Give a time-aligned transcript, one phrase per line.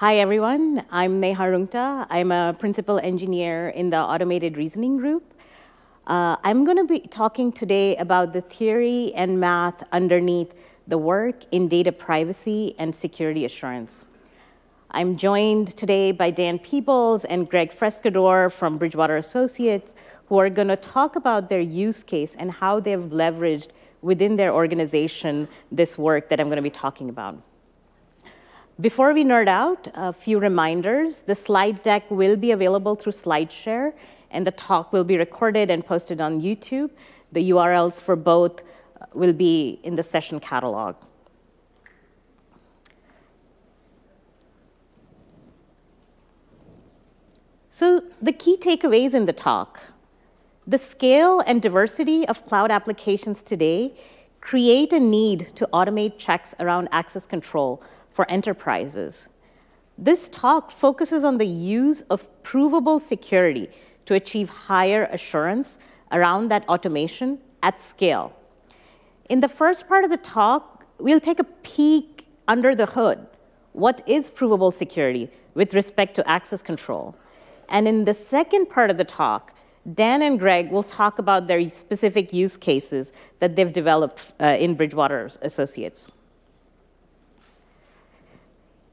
[0.00, 0.84] Hi, everyone.
[0.90, 2.06] I'm Neha Rungta.
[2.10, 5.32] I'm a principal engineer in the automated reasoning group.
[6.06, 10.52] Uh, I'm going to be talking today about the theory and math underneath
[10.86, 14.04] the work in data privacy and security assurance.
[14.90, 19.94] I'm joined today by Dan Peebles and Greg Frascadore from Bridgewater Associates,
[20.26, 23.68] who are going to talk about their use case and how they've leveraged
[24.02, 27.40] within their organization this work that I'm going to be talking about.
[28.78, 31.20] Before we nerd out, a few reminders.
[31.20, 33.94] The slide deck will be available through SlideShare,
[34.30, 36.90] and the talk will be recorded and posted on YouTube.
[37.32, 40.94] The URLs for both uh, will be in the session catalog.
[47.70, 49.84] So the key takeaways in the talk.
[50.66, 53.94] The scale and diversity of cloud applications today
[54.42, 57.82] create a need to automate checks around access control
[58.16, 59.28] for enterprises.
[59.98, 63.68] This talk focuses on the use of provable security
[64.06, 65.78] to achieve higher assurance
[66.10, 68.32] around that automation at scale.
[69.28, 73.18] In the first part of the talk, we'll take a peek under the hood.
[73.72, 77.14] What is provable security with respect to access control?
[77.68, 79.52] And in the second part of the talk,
[79.94, 84.74] Dan and Greg will talk about their specific use cases that they've developed uh, in
[84.74, 86.06] Bridgewater Associates.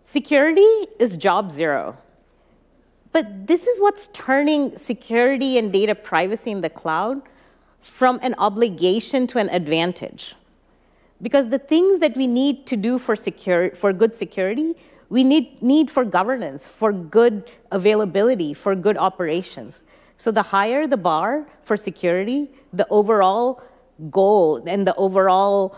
[0.05, 1.97] Security is job zero.
[3.13, 7.21] But this is what's turning security and data privacy in the cloud
[7.79, 10.35] from an obligation to an advantage.
[11.21, 14.75] Because the things that we need to do for, secure, for good security,
[15.07, 19.83] we need, need for governance, for good availability, for good operations.
[20.17, 23.63] So the higher the bar for security, the overall
[24.11, 25.77] goal and the overall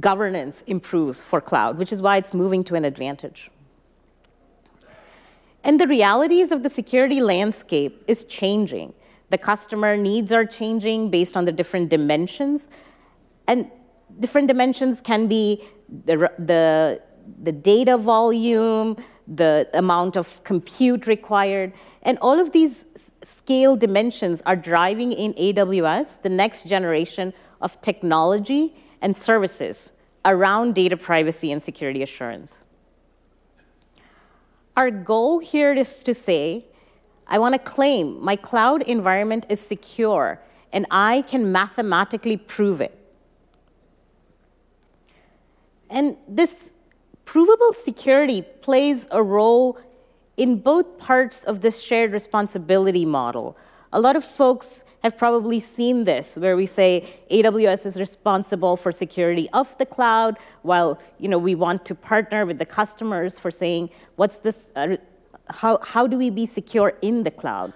[0.00, 3.50] governance improves for cloud, which is why it's moving to an advantage.
[5.64, 8.94] And the realities of the security landscape is changing.
[9.30, 12.68] The customer needs are changing based on the different dimensions.
[13.46, 13.70] And
[14.18, 15.62] different dimensions can be
[16.04, 17.00] the, the,
[17.42, 18.96] the data volume,
[19.26, 21.72] the amount of compute required,
[22.02, 22.84] and all of these
[23.22, 29.92] scale dimensions are driving in AWS the next generation of technology and services
[30.24, 32.62] around data privacy and security assurance.
[34.76, 36.64] Our goal here is to say,
[37.26, 40.40] I want to claim my cloud environment is secure
[40.72, 42.98] and I can mathematically prove it.
[45.90, 46.72] And this
[47.26, 49.78] provable security plays a role
[50.38, 53.58] in both parts of this shared responsibility model.
[53.92, 58.92] A lot of folks have probably seen this, where we say AWS is responsible for
[58.92, 63.50] security of the cloud, while you know, we want to partner with the customers for
[63.50, 64.96] saying, what's this, uh,
[65.50, 67.72] how, how do we be secure in the cloud?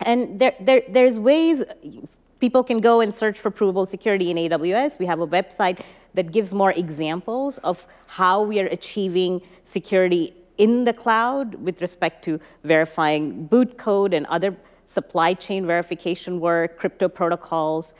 [0.00, 1.64] And there, there, there's ways
[2.40, 4.98] people can go and search for provable security in AWS.
[4.98, 5.80] We have a website
[6.14, 12.24] that gives more examples of how we are achieving security in the cloud with respect
[12.24, 14.56] to verifying boot code and other
[14.86, 17.94] supply chain verification work, crypto protocols.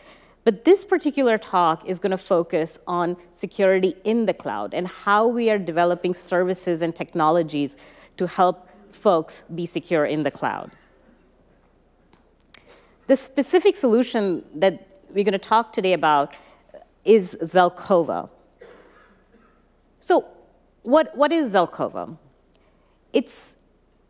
[0.45, 5.27] But this particular talk is going to focus on security in the cloud and how
[5.27, 7.79] we are developing services and technologies
[8.19, 10.71] to help folks be secure in the cloud.
[13.07, 16.35] The specific solution that we're going to talk today about
[17.05, 18.29] is Zelkova.
[20.01, 20.27] So
[20.83, 22.17] what, what is Zelkova?
[23.13, 23.57] It's,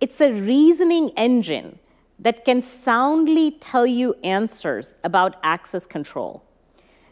[0.01, 1.79] it's a reasoning engine
[2.19, 6.43] that can soundly tell you answers about access control,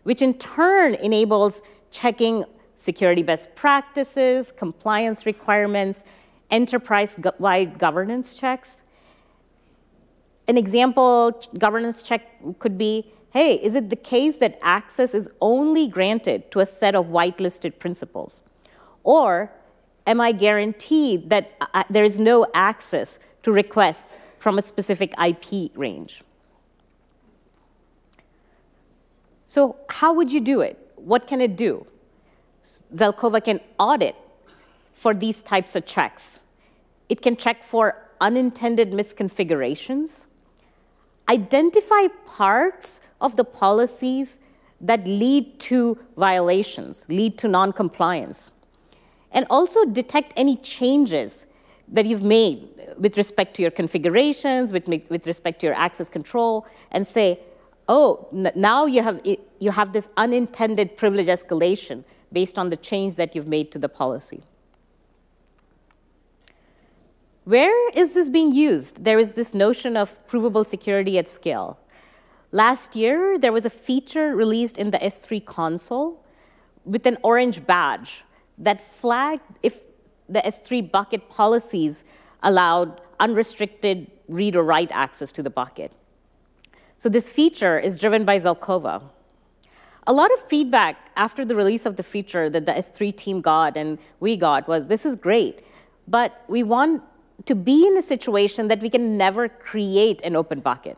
[0.04, 6.04] which in turn enables checking security best practices, compliance requirements,
[6.50, 8.84] enterprise-wide governance checks.
[10.48, 12.22] An example governance check
[12.58, 16.94] could be, hey, is it the case that access is only granted to a set
[16.94, 18.42] of whitelisted principals?
[19.04, 19.52] Or
[20.06, 25.70] am I guaranteed that uh, there is no access to requests from a specific IP
[25.76, 26.24] range.
[29.46, 30.76] So how would you do it?
[30.96, 31.86] What can it do?
[32.92, 34.16] Zelkova can audit
[34.94, 36.40] for these types of checks.
[37.08, 40.24] It can check for unintended misconfigurations,
[41.28, 44.40] identify parts of the policies
[44.80, 48.50] that lead to violations, lead to noncompliance,
[49.30, 51.46] and also detect any changes
[51.88, 56.66] that you've made with respect to your configurations, with, with respect to your access control,
[56.90, 57.40] and say,
[57.88, 59.20] oh, now you have,
[59.58, 63.88] you have this unintended privilege escalation based on the change that you've made to the
[63.88, 64.42] policy.
[67.44, 69.04] Where is this being used?
[69.04, 71.78] There is this notion of provable security at scale.
[72.52, 76.24] Last year, there was a feature released in the S3 console
[76.84, 78.22] with an orange badge
[78.58, 79.78] that flagged if
[80.32, 82.04] the S3 bucket policies
[82.42, 85.92] allowed unrestricted read or write access to the bucket.
[86.98, 89.02] So this feature is driven by Zelkova.
[90.06, 93.76] A lot of feedback after the release of the feature that the S3 team got
[93.76, 95.64] and we got was, this is great,
[96.08, 97.02] but we want
[97.46, 100.96] to be in a situation that we can never create an open bucket.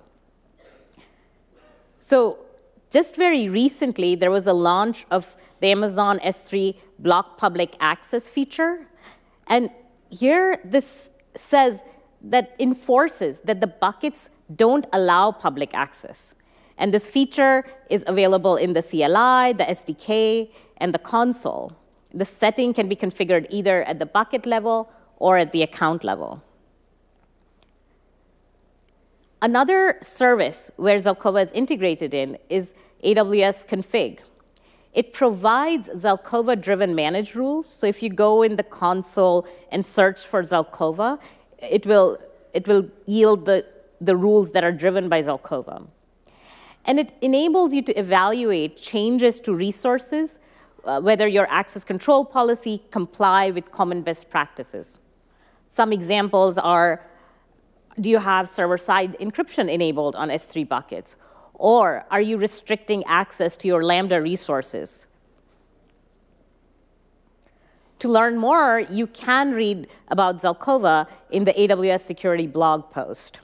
[2.01, 2.39] So
[2.91, 8.87] just very recently, there was a launch of the Amazon S3 block public access feature.
[9.47, 9.71] And
[10.11, 11.83] here this says
[12.23, 16.35] that enforces that the buckets don't allow public access.
[16.79, 21.73] And this feature is available in the CLI, the SDK, and the console.
[22.13, 26.43] The setting can be configured either at the bucket level or at the account level.
[29.43, 32.75] Another service where Zelkova is integrated in is
[33.05, 34.21] AWS Config.
[34.95, 37.69] It provides Zelkova-driven manage rules.
[37.69, 41.19] So if you go in the console and search for Zelkova,
[41.59, 42.19] it will,
[42.53, 43.67] it will yield the,
[44.01, 45.87] the rules that are driven by Zelkova.
[46.85, 50.39] And it enables you to evaluate changes to resources,
[50.85, 54.95] uh, whether your access control policy comply with common best practices.
[55.67, 57.05] Some examples are
[58.01, 61.17] do you have server-side encryption enabled on S3 buckets?
[61.55, 65.07] Or are you restricting access to your Lambda resources?
[68.01, 73.41] To learn more, you can read about Zelkova in the AWS security blog post.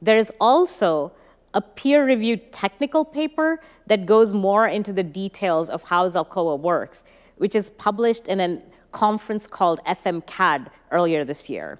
[0.00, 1.12] There is also
[1.54, 7.04] a peer-reviewed technical paper that goes more into the details of how Zelkova works,
[7.36, 11.78] which is published in a conference called FMCAD earlier this year.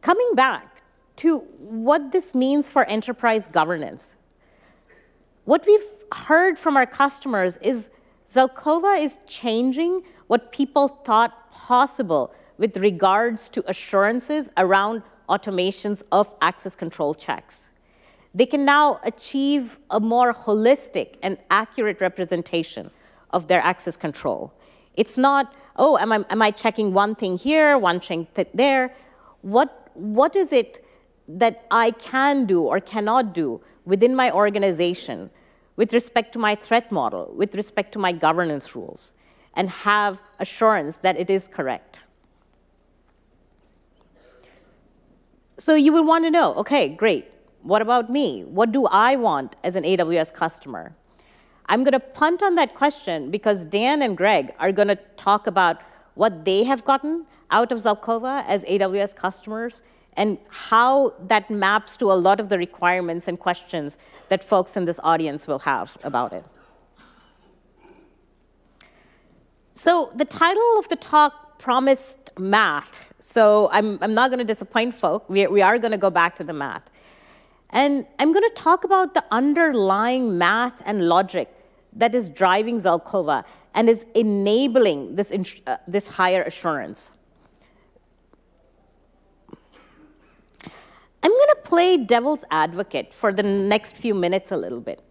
[0.00, 0.71] Coming back
[1.16, 4.16] to what this means for enterprise governance,
[5.44, 5.80] what we've
[6.12, 7.90] heard from our customers is
[8.32, 16.74] Zelkova is changing what people thought possible with regards to assurances around automations of access
[16.74, 17.68] control checks.
[18.34, 22.90] They can now achieve a more holistic and accurate representation
[23.30, 24.52] of their access control.
[24.94, 28.94] It's not, oh, am I, am I checking one thing here, one thing there?
[29.42, 30.84] What what is it
[31.38, 35.30] that I can do or cannot do within my organization
[35.76, 39.12] with respect to my threat model, with respect to my governance rules,
[39.54, 42.00] and have assurance that it is correct.
[45.58, 47.30] So you would want to know, okay, great,
[47.62, 48.42] what about me?
[48.44, 50.94] What do I want as an AWS customer?
[51.66, 55.46] I'm going to punt on that question because Dan and Greg are going to talk
[55.46, 55.80] about
[56.14, 59.82] what they have gotten out of Zelkova as AWS customers
[60.16, 63.98] and how that maps to a lot of the requirements and questions
[64.28, 66.44] that folks in this audience will have about it.
[69.74, 73.12] So the title of the talk promised math.
[73.18, 75.28] So I'm, I'm not going to disappoint folk.
[75.28, 76.82] We, we are going to go back to the math.
[77.70, 81.48] And I'm going to talk about the underlying math and logic
[81.94, 83.44] that is driving Zelkova
[83.74, 85.32] and is enabling this,
[85.66, 87.14] uh, this higher assurance.
[91.22, 95.02] I'm going to play devil's advocate for the next few minutes a little bit.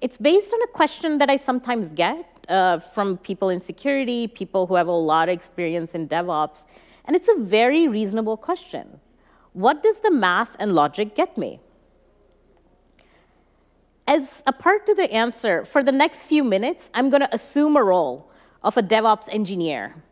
[0.00, 4.66] it's based on a question that I sometimes get uh, from people in security, people
[4.66, 6.66] who have a lot of experience in DevOps,
[7.06, 9.00] and it's a very reasonable question.
[9.52, 11.60] What does the math and logic get me?
[14.06, 17.76] As a part to the answer, for the next few minutes, I'm going to assume
[17.76, 18.30] a role
[18.62, 20.04] of a DevOps engineer.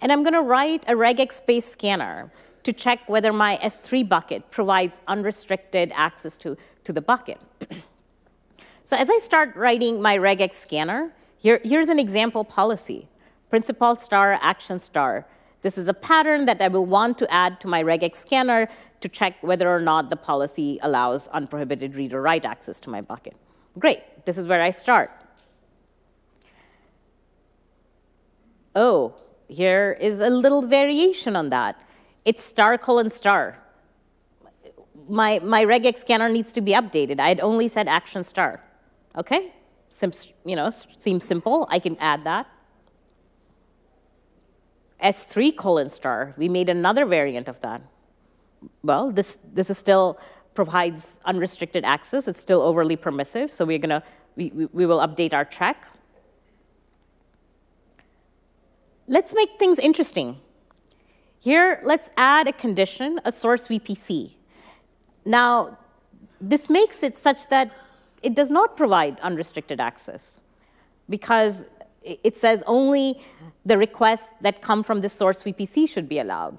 [0.00, 2.32] And I'm going to write a regex-based scanner
[2.64, 7.38] to check whether my S3 bucket provides unrestricted access to, to the bucket.
[8.84, 13.08] so as I start writing my regex scanner, here, here's an example policy,
[13.50, 15.26] principal star, action star.
[15.62, 18.68] This is a pattern that I will want to add to my regex scanner
[19.00, 23.00] to check whether or not the policy allows unprohibited read or write access to my
[23.00, 23.34] bucket.
[23.78, 25.10] Great, this is where I start.
[28.74, 29.14] Oh,
[29.48, 31.80] here is a little variation on that
[32.24, 33.58] it's star colon star.
[35.08, 37.18] My, my regex scanner needs to be updated.
[37.20, 38.62] I had only said action star.
[39.16, 39.52] Okay?
[39.88, 41.66] Seems, you know, seems simple.
[41.70, 42.46] I can add that.
[45.02, 47.82] S3 colon star, we made another variant of that.
[48.84, 50.20] Well, this, this is still
[50.54, 52.28] provides unrestricted access.
[52.28, 54.04] It's still overly permissive, so we're gonna,
[54.36, 55.86] we, we will update our track.
[59.12, 60.38] let's make things interesting.
[61.42, 64.34] Here, let's add a condition, a source VPC.
[65.24, 65.76] Now,
[66.40, 67.72] this makes it such that
[68.22, 70.36] it does not provide unrestricted access
[71.10, 71.66] because
[72.04, 73.20] it says only
[73.66, 76.56] the requests that come from the source VPC should be allowed.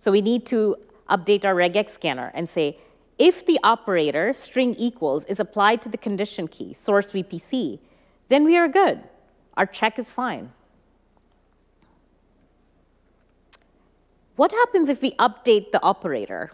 [0.00, 0.74] So we need to
[1.08, 2.78] update our regex scanner and say,
[3.16, 7.78] if the operator string equals is applied to the condition key, source VPC,
[8.28, 9.04] then we are good.
[9.56, 10.50] Our check is fine.
[14.40, 16.50] What happens if we update the operator?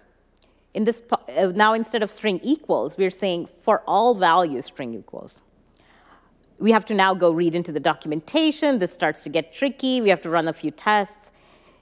[0.75, 5.39] In this, uh, now instead of string equals, we're saying for all values string equals.
[6.59, 8.81] We have to now go read into the documentation.
[8.81, 10.01] This starts to get tricky.
[10.01, 11.31] We have to run a few tests.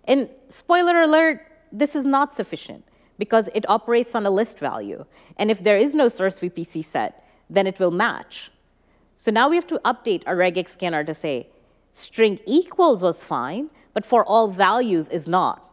[0.04, 1.40] And spoiler alert,
[1.72, 2.84] this is not sufficient
[3.18, 5.06] because it operates on a list value.
[5.38, 8.52] And if there is no source VPC set, then it will match.
[9.16, 11.48] So now we have to update our regex scanner to say
[11.94, 15.70] string equals was fine, but for all values is not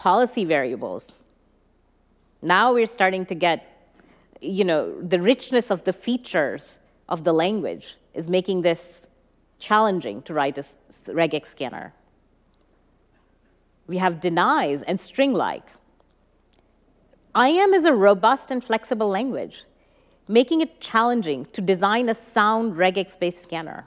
[0.00, 1.14] policy variables.
[2.40, 3.58] Now we're starting to get,
[4.40, 9.06] you know, the richness of the features of the language is making this
[9.58, 11.92] challenging to write a regex scanner.
[13.86, 15.68] We have denies and string-like.
[17.36, 19.64] IAM is a robust and flexible language,
[20.26, 23.86] making it challenging to design a sound regex-based scanner.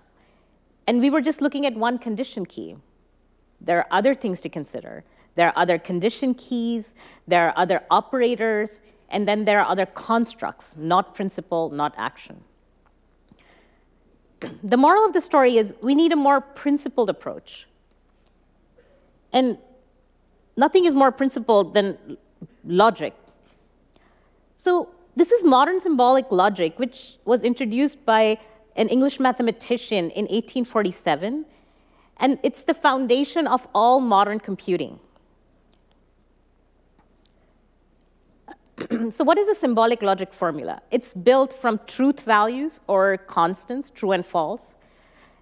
[0.85, 2.75] And we were just looking at one condition key.
[3.59, 5.03] There are other things to consider.
[5.35, 6.93] There are other condition keys,
[7.27, 12.43] there are other operators, and then there are other constructs, not principal, not action.
[14.63, 17.67] The moral of the story is we need a more principled approach.
[19.31, 19.57] And
[20.57, 22.17] nothing is more principled than
[22.65, 23.13] logic.
[24.55, 28.37] So this is modern symbolic logic, which was introduced by
[28.75, 31.45] an English mathematician in 1847,
[32.17, 34.99] and it's the foundation of all modern computing.
[39.11, 40.81] so what is a symbolic logic formula?
[40.89, 44.75] It's built from truth values or constants, true and false,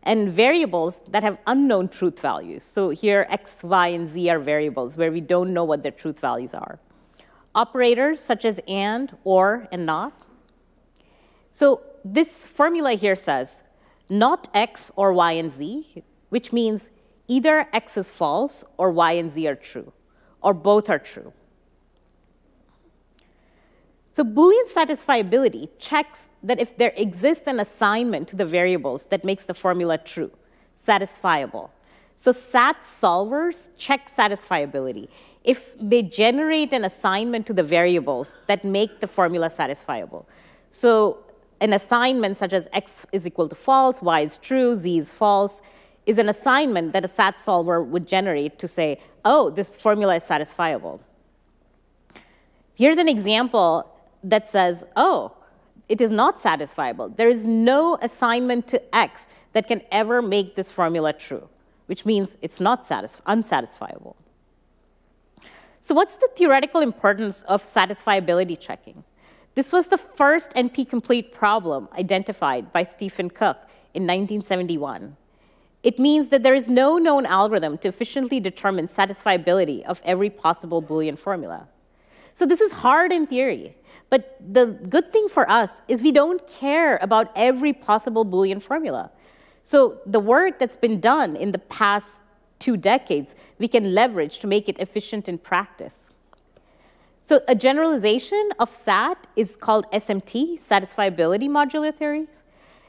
[0.04, 2.64] and variables that have unknown truth values.
[2.64, 6.20] So here, x, y, and z are variables where we don't know what their truth
[6.20, 6.80] values are.
[7.54, 10.14] Operators such as and, or, and not.
[11.52, 13.64] So this formula here says
[14.10, 16.92] not x or y and z, which means
[17.28, 19.94] either x is false or y and z are true,
[20.42, 21.32] or both are true.
[24.14, 29.46] So Boolean satisfiability checks that if there exists an assignment to the variables that makes
[29.46, 30.32] the formula true,
[30.86, 31.70] satisfiable.
[32.18, 35.08] So SAT solvers check satisfiability.
[35.44, 40.26] If they generate an assignment to the variables that make the formula satisfiable.
[40.72, 41.20] So
[41.62, 45.62] an assignment such as x is equal to false, y is true, z is false,
[46.06, 50.24] is an assignment that a SAT solver would generate to say, oh, this formula is
[50.24, 51.00] satisfiable.
[52.76, 53.88] Here's an example
[54.24, 55.36] that says, oh,
[55.90, 57.16] it is not satisfiable.
[57.16, 61.50] There is no assignment to x that can ever make this formula true,
[61.88, 64.16] which means it's not unsatisfiable.
[65.82, 69.04] So what's the theoretical importance of satisfiability checking?
[69.56, 73.58] This was the first NP-complete problem identified by Stephen Cook
[73.94, 75.18] in 1971.
[75.84, 80.82] It means that there is no known algorithm to efficiently determine satisfiability of every possible
[80.82, 81.68] Boolean formula.
[82.34, 83.76] So this is hard in theory,
[84.12, 89.10] but the good thing for us is we don't care about every possible Boolean formula.
[89.64, 92.22] So the work that's been done in the past
[92.60, 96.00] two decades, we can leverage to make it efficient in practice.
[97.24, 102.44] So a generalization of SAT is called SMT, satisfiability modulo theories,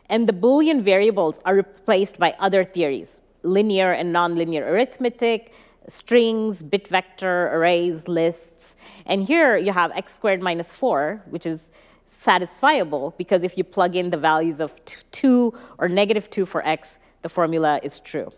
[0.09, 5.53] and the Boolean variables are replaced by other theories, linear and nonlinear arithmetic,
[5.89, 8.77] strings, bit vector, arrays, lists.
[9.07, 11.73] And here you have x squared minus 4, which is
[12.09, 14.73] satisfiable because if you plug in the values of
[15.13, 18.31] 2 or negative 2 for x, the formula is true.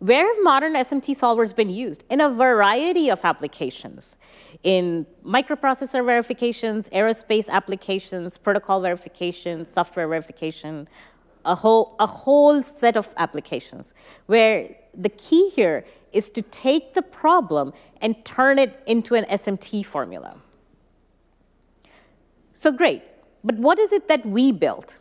[0.00, 2.04] Where have modern SMT solvers been used?
[2.08, 4.16] In a variety of applications.
[4.62, 10.88] In microprocessor verifications, aerospace applications, protocol verification, software verification,
[11.44, 13.94] a whole, a whole set of applications
[14.26, 19.84] where the key here is to take the problem and turn it into an SMT
[19.86, 20.36] formula.
[22.52, 23.02] So great,
[23.42, 24.98] but what is it that we built?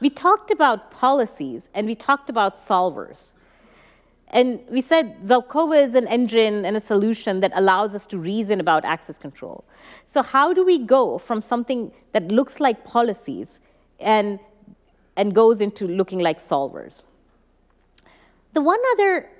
[0.00, 3.34] We talked about policies and we talked about solvers.
[4.28, 8.58] And we said Zelkova is an engine and a solution that allows us to reason
[8.60, 9.64] about access control.
[10.06, 13.60] So how do we go from something that looks like policies
[14.00, 14.38] and
[15.16, 17.02] and goes into looking like solvers.
[18.52, 19.30] The one other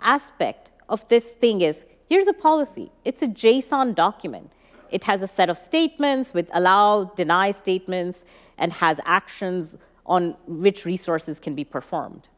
[0.00, 2.90] aspect of this thing is here's a policy.
[3.04, 4.50] It's a JSON document.
[4.90, 8.24] It has a set of statements with allow, deny statements,
[8.58, 12.28] and has actions on which resources can be performed.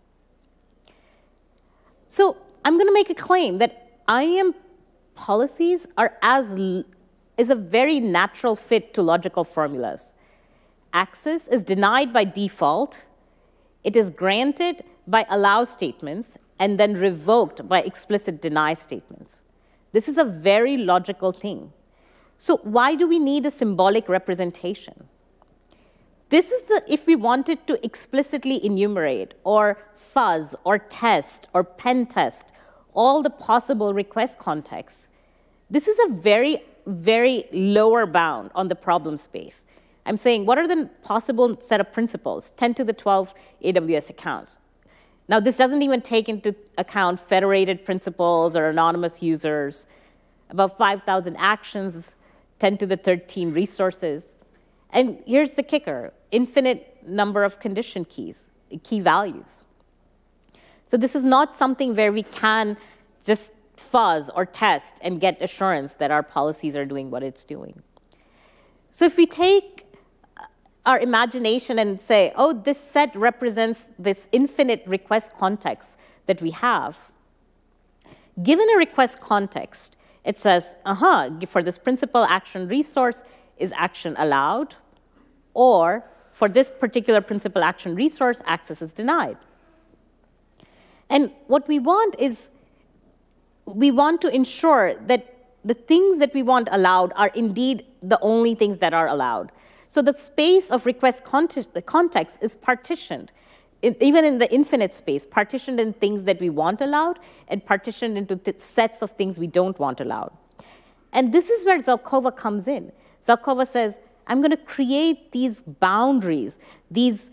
[2.08, 4.54] So I'm going to make a claim that IAM
[5.14, 6.58] policies are as
[7.36, 10.14] is a very natural fit to logical formulas.
[10.96, 13.02] Access is denied by default.
[13.84, 19.42] It is granted by allow statements and then revoked by explicit deny statements.
[19.92, 21.74] This is a very logical thing.
[22.38, 25.08] So why do we need a symbolic representation?
[26.30, 32.06] This is the, if we wanted to explicitly enumerate or fuzz or test or pen
[32.06, 32.52] test
[32.94, 35.08] all the possible request contexts,
[35.68, 39.62] this is a very, very lower bound on the problem space.
[40.06, 42.52] I'm saying, what are the possible set of principals?
[42.56, 43.34] 10 to the 12
[43.64, 44.58] AWS accounts?
[45.28, 49.86] Now, this doesn't even take into account federated principals or anonymous users,
[50.48, 52.14] about 5,000 actions,
[52.60, 54.32] 10 to the 13 resources.
[54.90, 58.44] And here's the kicker, infinite number of condition keys,
[58.84, 59.62] key values.
[60.86, 62.76] So this is not something where we can
[63.24, 67.82] just fuzz or test and get assurance that our policies are doing what it's doing.
[68.92, 69.75] So if we take
[70.86, 76.96] our imagination and say, oh, this set represents this infinite request context that we have,
[78.42, 83.22] given a request context, it says, uh-huh, for this principal action resource,
[83.58, 84.74] is action allowed?
[85.54, 89.38] Or for this particular principal action resource, access is denied.
[91.08, 92.50] And what we want is,
[93.64, 95.32] we want to ensure that
[95.64, 99.50] the things that we want allowed are indeed the only things that are allowed.
[99.88, 103.32] So the space of request context is partitioned,
[103.82, 108.38] even in the infinite space, partitioned in things that we want allowed and partitioned into
[108.58, 110.32] sets of things we don't want allowed.
[111.12, 112.92] And this is where Zelkova comes in.
[113.26, 113.94] Zelkova says,
[114.26, 116.58] I'm going to create these boundaries,
[116.90, 117.30] these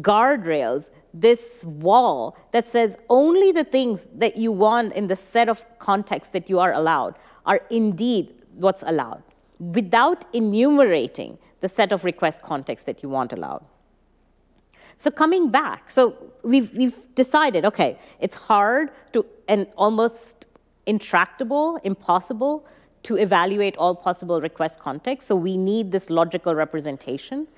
[0.00, 5.66] guardrails, this wall that says only the things that you want in the set of
[5.78, 9.22] context that you are allowed are indeed what's allowed,
[9.58, 13.64] without enumerating the set of request context that you want allowed.
[14.96, 20.46] So coming back, so we've, we've decided, okay, it's hard to, and almost
[20.84, 22.66] intractable, impossible
[23.04, 27.48] to evaluate all possible request contexts, so we need this logical representation.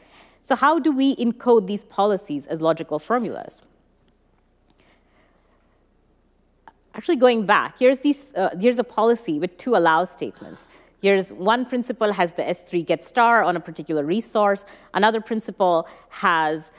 [0.42, 3.62] So how do we encode these policies as logical formulas?
[6.94, 10.66] Actually going back, here's, these, uh, here's a policy with two allow statements.
[11.02, 14.64] Here's one principal has the S3 get star on a particular resource.
[14.94, 16.72] Another principal has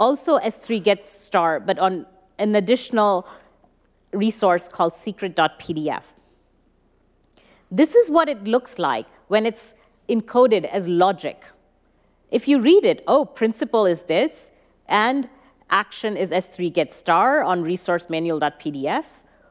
[0.00, 2.06] also S3 get star, but on
[2.38, 3.28] an additional
[4.12, 6.02] resource called secret.pdf.
[7.70, 9.74] This is what it looks like when it's
[10.08, 11.44] encoded as logic.
[12.30, 14.52] If you read it, oh, principal is this,
[14.88, 15.28] and
[15.68, 19.04] action is S3 get star on resource manual.pdf.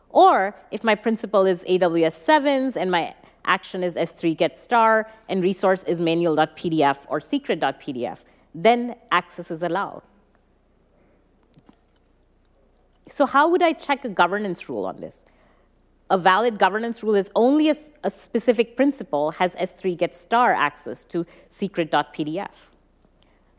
[0.09, 3.13] Or if my principal is AWS 7s and my
[3.45, 8.19] action is S3 get star, and resource is manual.pdf or secret.pdf,
[8.55, 10.01] then access is allowed.
[13.09, 15.25] So how would I check a governance rule on this?
[16.09, 21.03] A valid governance rule is only a, a specific principal has S3 get star access
[21.05, 22.49] to secret.pdf.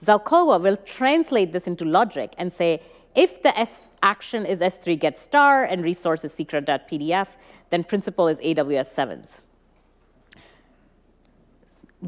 [0.03, 2.83] Zelkova will translate this into logic and say,
[3.14, 7.29] if the S action is S3 get star and resource is secret.pdf,
[7.70, 9.40] then principal is AWS 7s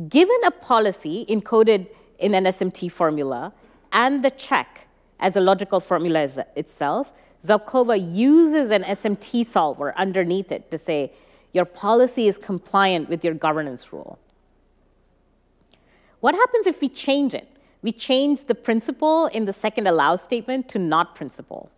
[0.09, 3.53] given a policy encoded in an SMT formula
[3.93, 4.87] and the check
[5.21, 7.13] as a logical formula itself,
[7.45, 11.13] Zelkova uses an SMT solver underneath it to say,
[11.53, 14.19] your policy is compliant with your governance rule.
[16.21, 17.49] What happens if we change it?
[17.83, 21.71] We change the principal in the second allow statement to not principal.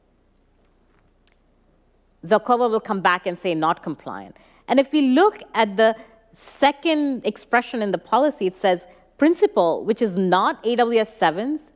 [2.24, 4.36] Zelkova will come back and say not compliant.
[4.66, 5.94] And if we look at the
[6.38, 8.86] second expression in the policy, it says
[9.18, 11.72] principal, which is not AWS 7s,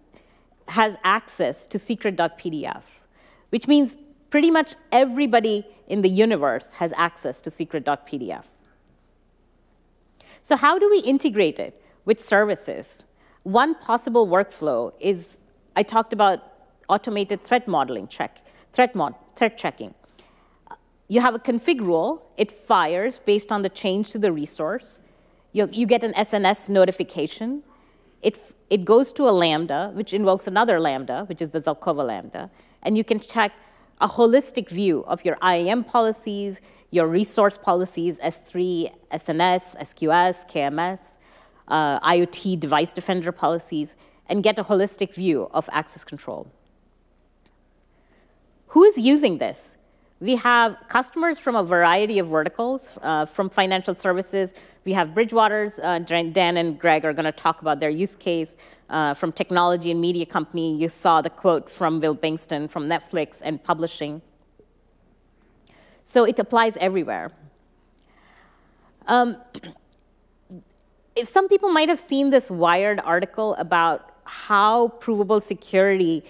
[0.68, 2.83] has access to secret.pdf,
[3.51, 3.96] which means
[4.31, 8.44] pretty much everybody in the universe has access to secret.pdf.
[10.42, 13.03] So how do we integrate it with services?
[13.42, 15.38] One possible workflow is,
[15.75, 16.38] I talked about
[16.88, 18.38] automated threat modeling check,
[18.72, 19.94] threat, mod, threat checking.
[21.12, 22.27] You have a config rule.
[22.38, 25.01] It fires based on the change to the resource.
[25.53, 27.62] You, you get an SNS notification.
[28.22, 28.38] it,
[28.70, 32.51] it goes to a Lambda, which invokes another Lambda, which is the Zelkova Lambda,
[32.83, 33.53] and you can check
[34.01, 41.18] a holistic view of your IAM policies, your resource policies, S3, SNS, SQS, KMS,
[41.68, 43.96] uh, IoT device defender policies,
[44.31, 46.51] and get a holistic view of access control.
[48.68, 49.77] Who is using this?
[50.22, 54.54] We have customers from a variety of verticals, uh, from financial services.
[54.85, 58.56] We have Bridgewater's, uh, Dan and Greg are going to talk about their use case.
[58.88, 63.40] Uh, from technology and media company, you saw the quote from Will Bengtson from Netflix
[63.42, 64.22] and publishing.
[66.04, 67.32] So it applies everywhere.
[69.08, 69.38] Um,
[71.16, 76.22] if some people might have seen this Wired article about how provable security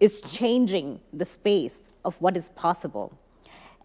[0.00, 3.12] is changing the space of what is possible.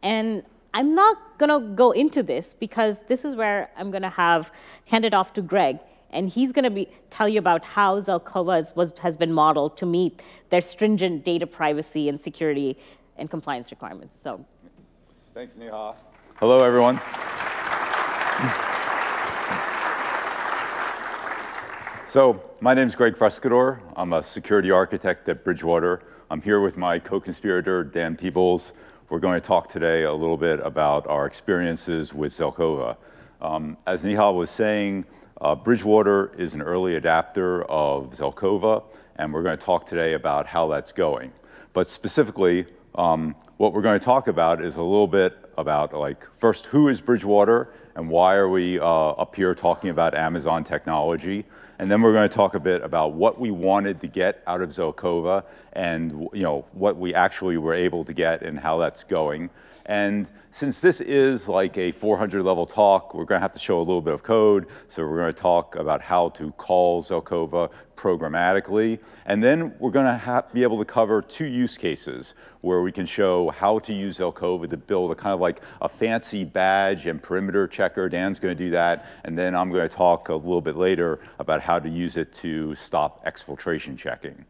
[0.04, 4.10] And I'm not going to go into this because this is where I'm going to
[4.10, 4.52] have
[4.86, 5.80] hand it off to Greg.
[6.12, 9.86] And he's going to be, tell you about how Zelkova was, has been modeled to
[9.86, 12.78] meet their stringent data privacy and security
[13.18, 14.16] and compliance requirements.
[14.22, 14.46] So,
[15.34, 15.96] Thanks, Neha.
[16.36, 17.00] Hello, everyone.
[22.06, 23.80] So my name is Greg Frascadore.
[23.96, 26.02] I'm a security architect at Bridgewater.
[26.30, 28.74] I'm here with my co-conspirator, Dan Peebles.
[29.12, 32.96] We're going to talk today a little bit about our experiences with Zelkova.
[33.42, 35.04] Um, as Neha was saying,
[35.42, 38.84] uh, Bridgewater is an early adapter of Zelkova,
[39.18, 41.34] and we're going to talk today about how that's going.
[41.74, 46.26] But specifically, um, what we're going to talk about is a little bit about, like,
[46.38, 51.44] first, who is Bridgewater, and why are we uh, up here talking about Amazon technology?
[51.82, 54.62] And then we're going to talk a bit about what we wanted to get out
[54.62, 59.04] of Zelkova and you know, what we actually were able to get and how that's
[59.04, 59.50] going.
[59.88, 63.78] And since this is like a 400 level talk, we're going to have to show
[63.78, 64.68] a little bit of code.
[64.90, 69.00] So we're going to talk about how to call Zelkova programmatically.
[69.26, 73.06] And then we're going to be able to cover two use cases where we can
[73.06, 77.24] show how to use Zelkova to build a kind of like a fancy badge and
[77.24, 78.10] perimeter checker.
[78.10, 79.06] Dan's going to do that.
[79.24, 82.34] And then I'm going to talk a little bit later about how to use it
[82.34, 84.46] to stop exfiltration checking.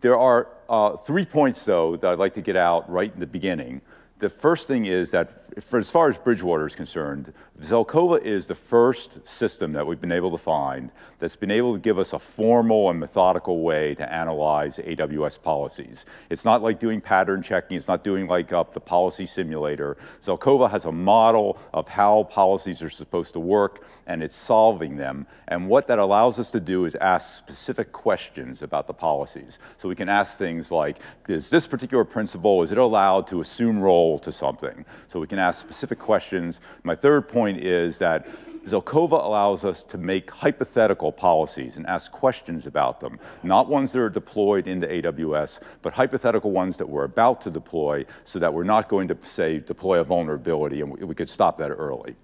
[0.00, 3.26] There are uh, three points, though, that I'd like to get out right in the
[3.26, 3.80] beginning
[4.18, 8.54] the first thing is that, for, as far as Bridgewater is concerned, Zelkova is the
[8.54, 12.18] first system that we've been able to find that's been able to give us a
[12.18, 16.06] formal and methodical way to analyze AWS policies.
[16.30, 17.76] It's not like doing pattern checking.
[17.76, 19.96] It's not doing like uh, the policy simulator.
[20.20, 25.26] Zelkova has a model of how policies are supposed to work, and it's solving them.
[25.48, 29.58] And what that allows us to do is ask specific questions about the policies.
[29.76, 33.80] So we can ask things like, is this particular principal, is it allowed to assume
[34.08, 34.84] role to something?
[35.08, 36.60] So we can ask specific questions.
[36.82, 38.26] My third point is that
[38.66, 44.00] Zelkova allows us to make hypothetical policies and ask questions about them, not ones that
[44.00, 48.64] are deployed into AWS, but hypothetical ones that we're about to deploy so that we're
[48.64, 52.14] not going to, say, deploy a vulnerability and we could stop that early.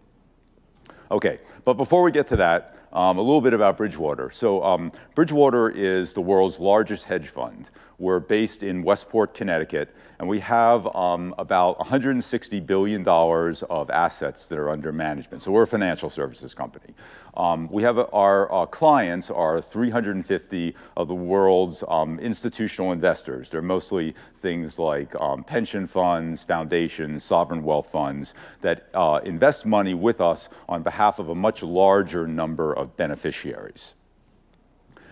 [1.11, 4.31] Okay, but before we get to that, um, a little bit about Bridgewater.
[4.31, 7.71] So um, Bridgewater is the world's largest hedge fund.
[7.99, 14.59] We're based in Westport, Connecticut, and we have um, about $160 billion of assets that
[14.59, 15.43] are under management.
[15.43, 16.95] So we're a financial services company.
[17.37, 23.51] Um, we have our, our, clients are 350 of the world's um, institutional investors.
[23.51, 29.94] They're mostly things like um, pension funds, foundations, sovereign wealth funds that uh, invest money
[29.94, 33.94] with us on behalf of a much larger number of beneficiaries.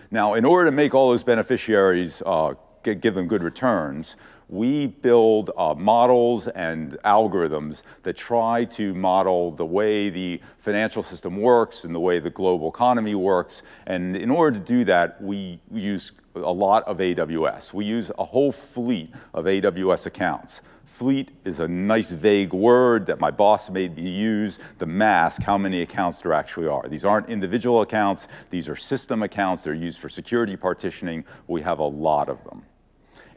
[0.09, 4.15] Now, in order to make all those beneficiaries uh, give them good returns,
[4.49, 11.37] we build uh, models and algorithms that try to model the way the financial system
[11.37, 13.63] works and the way the global economy works.
[13.87, 17.73] And in order to do that, we use a lot of AWS.
[17.73, 20.61] We use a whole fleet of AWS accounts.
[20.85, 25.57] Fleet is a nice vague word that my boss made me use to mask how
[25.57, 26.87] many accounts there actually are.
[26.87, 29.63] These aren't individual accounts, these are system accounts.
[29.63, 31.25] They're used for security partitioning.
[31.47, 32.61] We have a lot of them.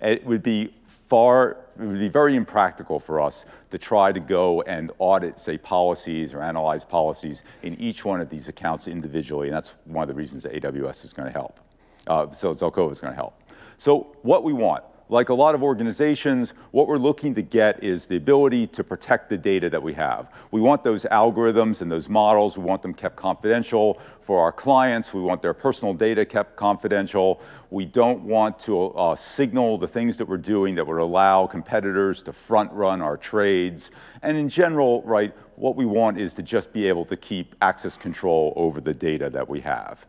[0.03, 0.75] It would be
[1.07, 5.59] far, it would be very impractical for us to try to go and audit, say,
[5.59, 10.09] policies or analyze policies in each one of these accounts individually, and that's one of
[10.09, 11.61] the reasons that AWS is going to help.
[12.07, 13.41] Uh, so Zelkova is going to help.
[13.77, 18.07] So what we want, like a lot of organizations, what we're looking to get is
[18.07, 20.33] the ability to protect the data that we have.
[20.51, 25.15] We want those algorithms and those models, we want them kept confidential for our clients.
[25.15, 27.41] We want their personal data kept confidential.
[27.71, 32.25] We don't want to uh, signal the things that we're doing that would allow competitors
[32.25, 33.93] to front run our trades.
[34.23, 37.97] And in general, right, what we want is to just be able to keep access
[37.97, 40.07] control over the data that we have.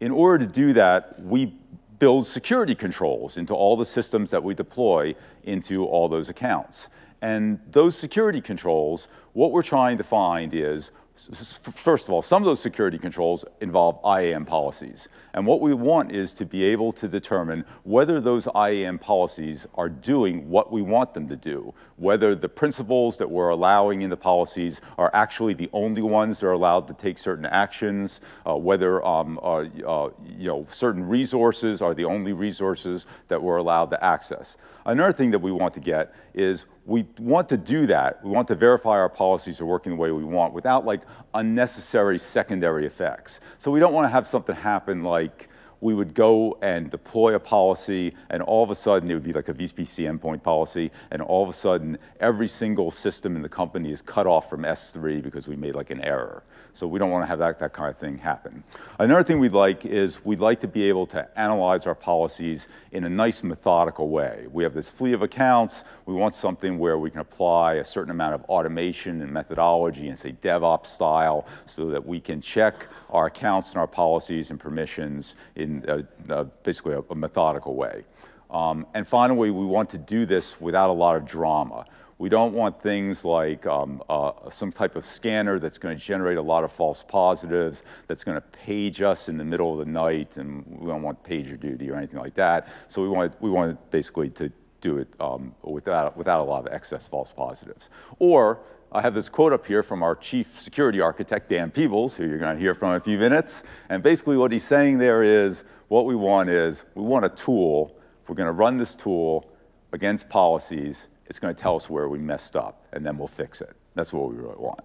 [0.00, 1.52] In order to do that, we
[1.98, 6.90] build security controls into all the systems that we deploy into all those accounts.
[7.22, 12.46] And those security controls, what we're trying to find is First of all, some of
[12.46, 15.08] those security controls involve IAM policies.
[15.34, 19.88] And what we want is to be able to determine whether those IAM policies are
[19.88, 24.16] doing what we want them to do, whether the principals that we're allowing in the
[24.16, 29.04] policies are actually the only ones that are allowed to take certain actions, uh, whether
[29.04, 34.04] um, uh, uh, you know, certain resources are the only resources that we're allowed to
[34.04, 34.56] access.
[34.86, 38.24] Another thing that we want to get is we want to do that.
[38.24, 41.02] We want to verify our policies are working the way we want without like
[41.34, 43.40] unnecessary secondary effects.
[43.58, 45.50] So we don't want to have something happen like
[45.82, 49.34] we would go and deploy a policy and all of a sudden it would be
[49.34, 53.48] like a VPC endpoint policy and all of a sudden every single system in the
[53.50, 56.42] company is cut off from S3 because we made like an error.
[56.72, 58.62] So we don't want to have that, that kind of thing happen.
[58.98, 63.04] Another thing we'd like is we'd like to be able to analyze our policies in
[63.04, 64.46] a nice methodical way.
[64.52, 65.84] We have this fleet of accounts.
[66.06, 70.18] We want something where we can apply a certain amount of automation and methodology and
[70.18, 75.36] say DevOps style so that we can check our accounts and our policies and permissions
[75.56, 78.04] in a, a, basically a, a, methodical way.
[78.50, 81.84] Um, and finally, we want to do this without a lot of drama.
[82.18, 86.36] We don't want things like um, uh, some type of scanner that's going to generate
[86.36, 89.92] a lot of false positives, that's going to page us in the middle of the
[89.92, 92.66] night, and we don't want pager duty or anything like that.
[92.88, 96.72] So we want, we want basically to do it um, without, without a lot of
[96.72, 97.90] excess false positives.
[98.18, 102.26] Or I have this quote up here from our chief security architect, Dan Peebles, who
[102.26, 103.62] you're going to hear from in a few minutes.
[103.90, 107.94] And basically what he's saying there is, what we want is, we want a tool.
[108.28, 109.50] We're going to run this tool
[109.92, 113.60] against policies it's going to tell us where we messed up, and then we'll fix
[113.60, 113.76] it.
[113.94, 114.80] That's what we really want.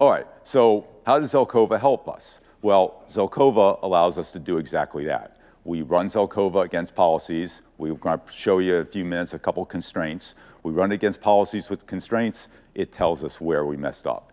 [0.00, 2.40] All right, so how does Zelkova help us?
[2.62, 5.36] Well, Zelkova allows us to do exactly that.
[5.64, 7.62] We run Zelkova against policies.
[7.78, 10.34] We're going to show you in a few minutes a couple constraints.
[10.62, 12.48] We run against policies with constraints.
[12.74, 14.32] It tells us where we messed up.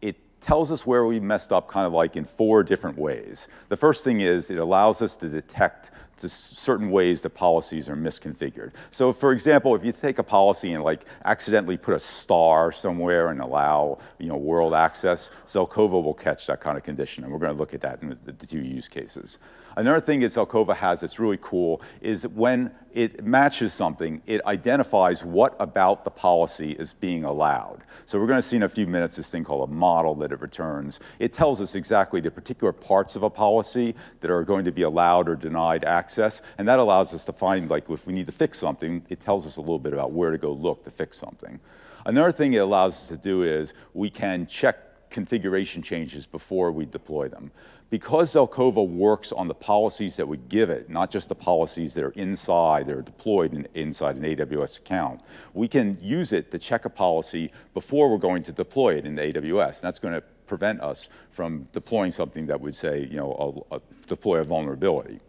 [0.00, 3.48] It tells us where we messed up kind of like in four different ways.
[3.68, 7.96] The first thing is it allows us to detect to certain ways that policies are
[7.96, 8.72] misconfigured.
[8.90, 13.28] So for example, if you take a policy and like accidentally put a star somewhere
[13.28, 17.24] and allow you know, world access, Zelkova will catch that kind of condition.
[17.24, 19.38] And we're going to look at that in the, the two use cases.
[19.78, 25.24] Another thing that Zelkova has that's really cool is when it matches something, it identifies
[25.24, 27.84] what about the policy is being allowed.
[28.04, 30.32] So we're going to see in a few minutes this thing called a model that
[30.32, 30.98] it returns.
[31.20, 34.82] It tells us exactly the particular parts of a policy that are going to be
[34.82, 38.32] allowed or denied access, and that allows us to find, like, if we need to
[38.32, 41.16] fix something, it tells us a little bit about where to go look to fix
[41.16, 41.60] something.
[42.04, 46.84] Another thing it allows us to do is we can check configuration changes before we
[46.84, 47.50] deploy them
[47.90, 52.04] because Zelkova works on the policies that we give it, not just the policies that
[52.04, 55.22] are inside, that are deployed in, inside an AWS account,
[55.54, 59.16] we can use it to check a policy before we're going to deploy it in
[59.16, 59.80] AWS.
[59.80, 63.76] And that's going to prevent us from deploying something that would say, you know, a,
[63.76, 65.20] a deploy a vulnerability.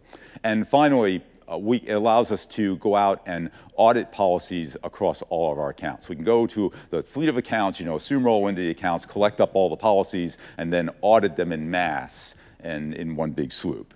[0.44, 5.50] And finally, uh, we, it allows us to go out and audit policies across all
[5.50, 6.08] of our accounts.
[6.08, 9.04] We can go to the fleet of accounts, you know, assume role into the accounts,
[9.04, 13.52] collect up all the policies, and then audit them in mass and in one big
[13.52, 13.94] swoop.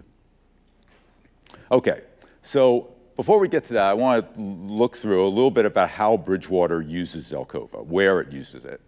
[1.71, 2.03] Okay,
[2.43, 5.89] so before we get to that, I want to look through a little bit about
[5.89, 8.81] how Bridgewater uses Zelkova, where it uses it.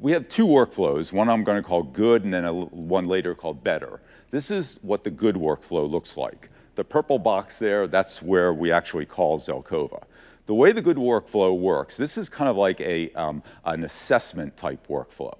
[0.00, 3.34] We have two workflows, one I'm going to call good and then a, one later
[3.34, 4.00] called better.
[4.30, 6.50] This is what the good workflow looks like.
[6.74, 10.04] The purple box there, that's where we actually call Zelkova.
[10.46, 14.56] The way the good workflow works, this is kind of like a, um, an assessment
[14.56, 15.36] type workflow.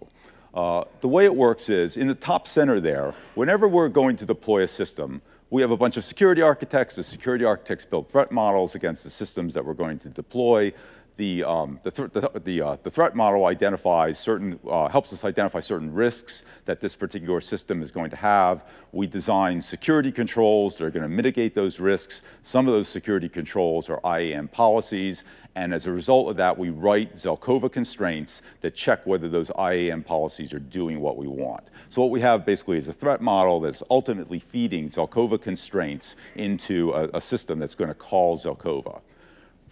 [0.55, 4.27] Uh, the way it works is, in the top center there, whenever we're going to
[4.27, 6.97] deploy a system, we have a bunch of security architects.
[6.97, 10.73] The security architects build threat models against the systems that we're going to deploy.
[11.19, 15.25] The, um, the, th the, the, uh, the, threat model identifies certain, uh, helps us
[15.25, 18.65] identify certain risks that this particular system is going to have.
[18.93, 22.23] We design security controls that are going to mitigate those risks.
[22.43, 25.25] Some of those security controls are IAM policies,
[25.57, 30.05] and as a result of that, we write Zelkova constraints that check whether those IAM
[30.05, 31.65] policies are doing what we want.
[31.89, 36.93] So what we have basically is a threat model that's ultimately feeding Zelkova constraints into
[36.93, 39.01] a, a system that's going to call Zelkova.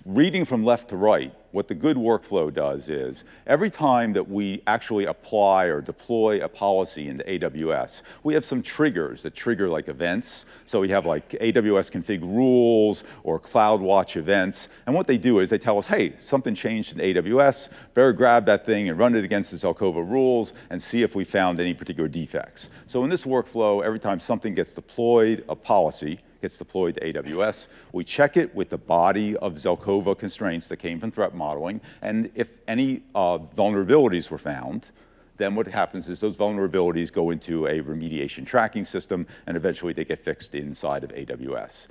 [0.06, 4.62] Reading from left to right, what the good workflow does is every time that we
[4.66, 9.88] actually apply or deploy a policy into AWS, we have some triggers that trigger like
[9.88, 10.44] events.
[10.64, 14.68] So we have like AWS config rules or CloudWatch events.
[14.86, 18.44] And what they do is they tell us, hey, something changed in AWS, better grab
[18.46, 21.74] that thing and run it against the Zelkova rules and see if we found any
[21.74, 22.70] particular defects.
[22.86, 27.68] So in this workflow, every time something gets deployed, a policy, gets deployed to AWS.
[27.92, 32.30] We check it with the body of Zelkova constraints that came from threat modeling, and
[32.34, 34.90] if any uh, vulnerabilities were found,
[35.36, 40.04] then what happens is those vulnerabilities go into a remediation tracking system, and eventually they
[40.04, 41.88] get fixed inside of AWS.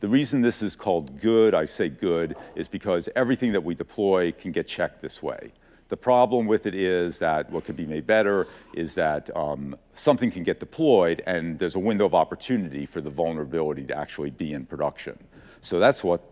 [0.00, 4.32] The reason this is called good, I say good, is because everything that we deploy
[4.32, 5.52] can get checked this way.
[5.88, 10.30] The problem with it is that what could be made better is that um, something
[10.30, 14.52] can get deployed and there's a window of opportunity for the vulnerability to actually be
[14.52, 15.18] in production.
[15.60, 16.22] So that's what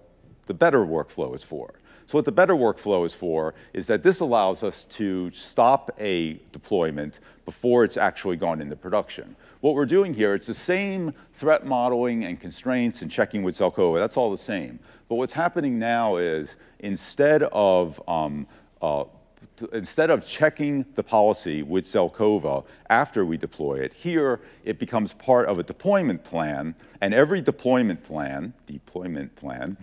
[0.47, 1.75] the better workflow is for.
[2.07, 6.35] So what the better workflow is for is that this allows us to stop a
[6.53, 9.35] deployment before it's actually gone into production.
[9.61, 13.99] What we're doing here, it's the same threat modeling and constraints and checking with Zelkova,
[13.99, 14.79] that's all the same.
[15.09, 18.47] But what's happening now is instead of um,
[18.81, 19.05] uh,
[19.72, 25.49] instead of checking the policy with Zelkova after we deploy it, here it becomes part
[25.49, 29.77] of a deployment plan, and every deployment plan, deployment plan,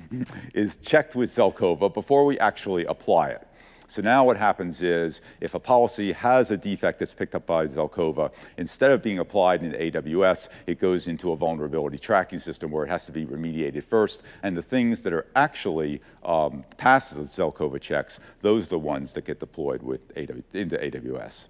[0.53, 3.47] is checked with Zelkova before we actually apply it.
[3.93, 7.67] So now what happens is if a policy has a defect that's picked up by
[7.67, 12.83] Zelkova, instead of being applied in AWS, it goes into a vulnerability tracking system where
[12.83, 14.23] it has to be remediated first.
[14.41, 19.13] And the things that are actually um, past the Zelkova checks, those are the ones
[19.13, 21.49] that get deployed with AW, into AWS.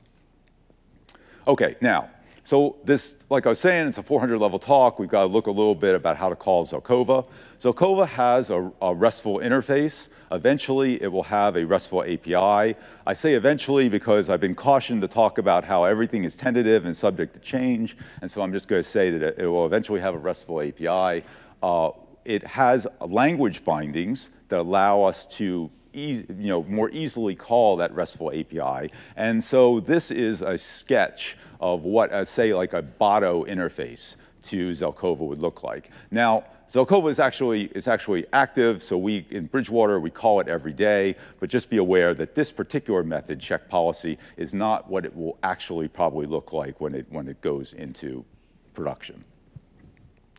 [1.47, 2.09] Okay, now,
[2.43, 4.99] so this, like I was saying, it's a 400 level talk.
[4.99, 7.25] We've got to look a little bit about how to call Zelkova.
[7.63, 10.09] Zelkova has a, a, RESTful interface.
[10.33, 12.77] Eventually, it will have a RESTful API.
[13.07, 16.93] I say eventually because I've been cautioned to talk about how everything is tentative and
[16.93, 17.95] subject to change.
[18.21, 21.23] And so I'm just going to say that it will eventually have a RESTful API.
[21.63, 21.91] Uh,
[22.25, 28.33] it has language bindings that allow us to you know, more easily call that RESTful
[28.33, 28.91] API.
[29.15, 34.71] And so this is a sketch of what, uh, say, like a Boto interface to
[34.71, 35.89] Zelkova would look like.
[36.11, 40.73] Now, Zelkova is actually, is actually active, so we, in Bridgewater, we call it every
[40.73, 45.15] day, but just be aware that this particular method, check policy, is not what it
[45.15, 48.25] will actually probably look like when it, when it goes into
[48.73, 49.23] production.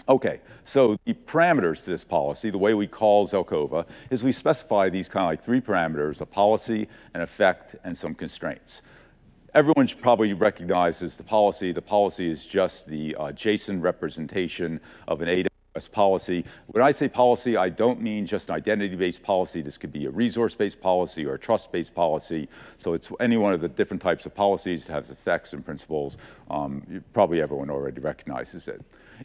[0.09, 4.91] Okay, so the parameters to this policy, the way we call Zelkova, is we specify
[4.91, 8.83] these kind of like three parameters, a policy, an effect, and some constraints.
[9.55, 11.71] Everyone probably recognizes the policy.
[11.71, 16.45] The policy is just the uh, JSON representation of an AWS policy.
[16.67, 19.63] When I say policy, I don't mean just an identity-based policy.
[19.63, 22.49] This could be a resource-based policy or a trust-based policy.
[22.79, 26.19] So it's any one of the different types of policies that has effects and principals.
[26.51, 28.83] Um, probably everyone already recognizes it.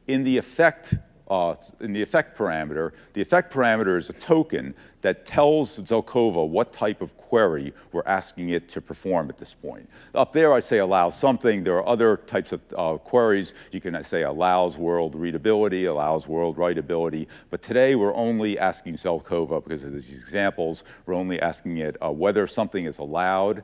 [0.08, 0.94] In the effect
[1.30, 6.74] uh, in the effect parameter, the effect parameter is a token that tells Zelkova what
[6.74, 9.88] type of query we're asking it to perform at this point.
[10.14, 11.64] Up there, I say allows something.
[11.64, 13.54] There are other types of uh, queries.
[13.72, 17.28] You can say allows world readability, allows world writability.
[17.50, 22.12] But today, we're only asking Zelkova, because of these examples, we're only asking it uh,
[22.12, 23.64] whether something is allowed.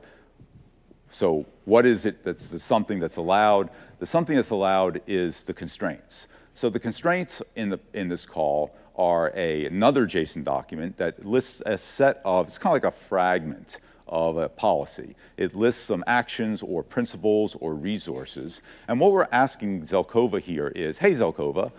[1.10, 3.70] So what is it that's the something that's allowed?
[3.98, 6.28] The something that's allowed is the constraints.
[6.56, 11.60] So the constraints in, the, in this call are a, another JSON document that lists
[11.66, 15.16] a set of, it's kind of like a fragment of a policy.
[15.36, 18.62] It lists some actions or principals or resources.
[18.88, 21.72] And what we're asking Zelkova here is, hey Zelkova,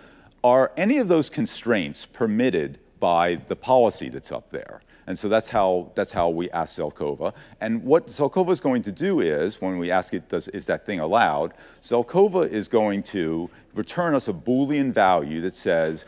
[0.44, 4.82] are any of those constraints permitted by the policy that's up there?
[5.08, 7.34] And so that's how, that's how we ask Zelkova.
[7.62, 10.86] And what Zelkova is going to do is, when we ask it, does, is that
[10.86, 16.06] thing allowed, Zelkova is going to return us a Boolean value that says,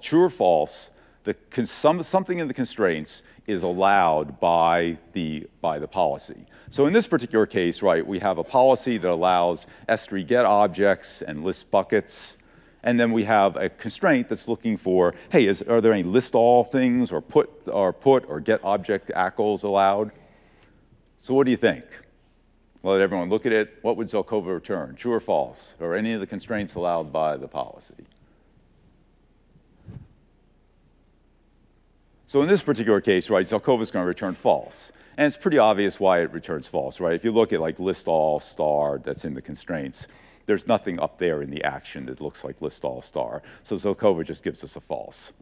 [0.00, 0.90] true or false,
[1.24, 6.46] the, some, something in the constraints is allowed by the, by the policy.
[6.70, 11.22] So in this particular case, right, we have a policy that allows S3 get objects
[11.22, 12.38] and list buckets,
[12.82, 16.34] and then we have a constraint that's looking for, hey, is, are there any list
[16.34, 20.12] all things or put or put or get object ACLs allowed?
[21.18, 21.84] So what do you think?
[22.86, 23.78] Let everyone look at it.
[23.82, 27.48] What would Zelkova return, true or false, or any of the constraints allowed by the
[27.48, 28.06] policy?
[32.28, 34.92] So in this particular case, right, Zelkova is going to return false.
[35.16, 37.14] And it's pretty obvious why it returns false, right?
[37.14, 40.06] If you look at like list all star that's in the constraints,
[40.46, 43.42] there's nothing up there in the action that looks like list all star.
[43.64, 45.32] So Zelkova just gives us a false.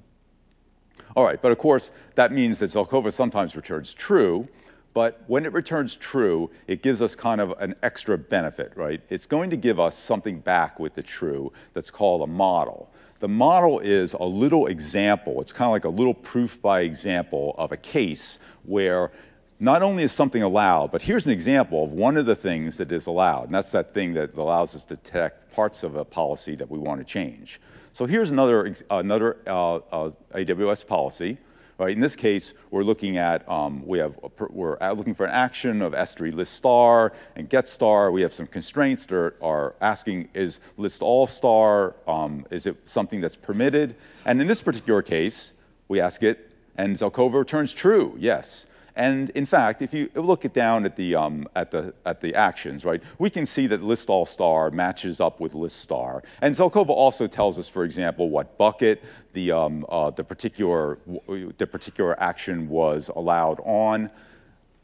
[1.15, 4.49] All right, but of course, that means that Zelkova sometimes returns true,
[4.95, 9.03] but when it returns true, it gives us kind of an extra benefit, right?
[9.11, 12.91] It's going to give us something back with the true that's called a model.
[13.19, 15.41] The model is a little example.
[15.41, 19.11] It's kind of like a little proof by example of a case where
[19.59, 22.93] not only is something allowed, but here's an example of one of the things that
[22.93, 26.55] is allowed, and that's that thing that allows us to detect parts of a policy
[26.57, 27.61] that we want to change.
[27.93, 31.39] So here's another, another uh, uh, AWS policy.
[31.77, 34.17] Right, in this case, we're looking at, um, we have,
[34.51, 38.13] we're looking for an action of S3 list star and get star.
[38.13, 42.77] We have some constraints that are, are asking, is list all star, um, is it
[42.85, 43.97] something that's permitted?
[44.25, 45.55] And in this particular case,
[45.89, 48.67] we ask it, and Zelkova returns true, yes.
[48.97, 52.35] And in fact, if you look it down at the, um, at, the, at the
[52.35, 56.23] actions, right, we can see that list all star matches up with list star.
[56.43, 61.67] And Zelkova also tells us, for example, what bucket the, um, uh, the, particular, the
[61.67, 64.11] particular action was allowed on.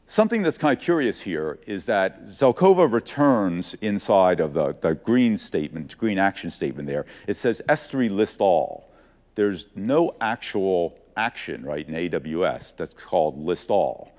[0.07, 5.37] Something that's kind of curious here is that Zelkova returns inside of the, the green
[5.37, 8.91] statement, green action statement there, it says S3 list all.
[9.35, 14.11] There's no actual action, right, in AWS that's called list all.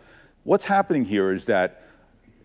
[0.45, 1.83] What's happening here is that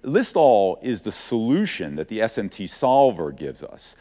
[0.02, 3.96] list all is the solution that the SMT solver gives us.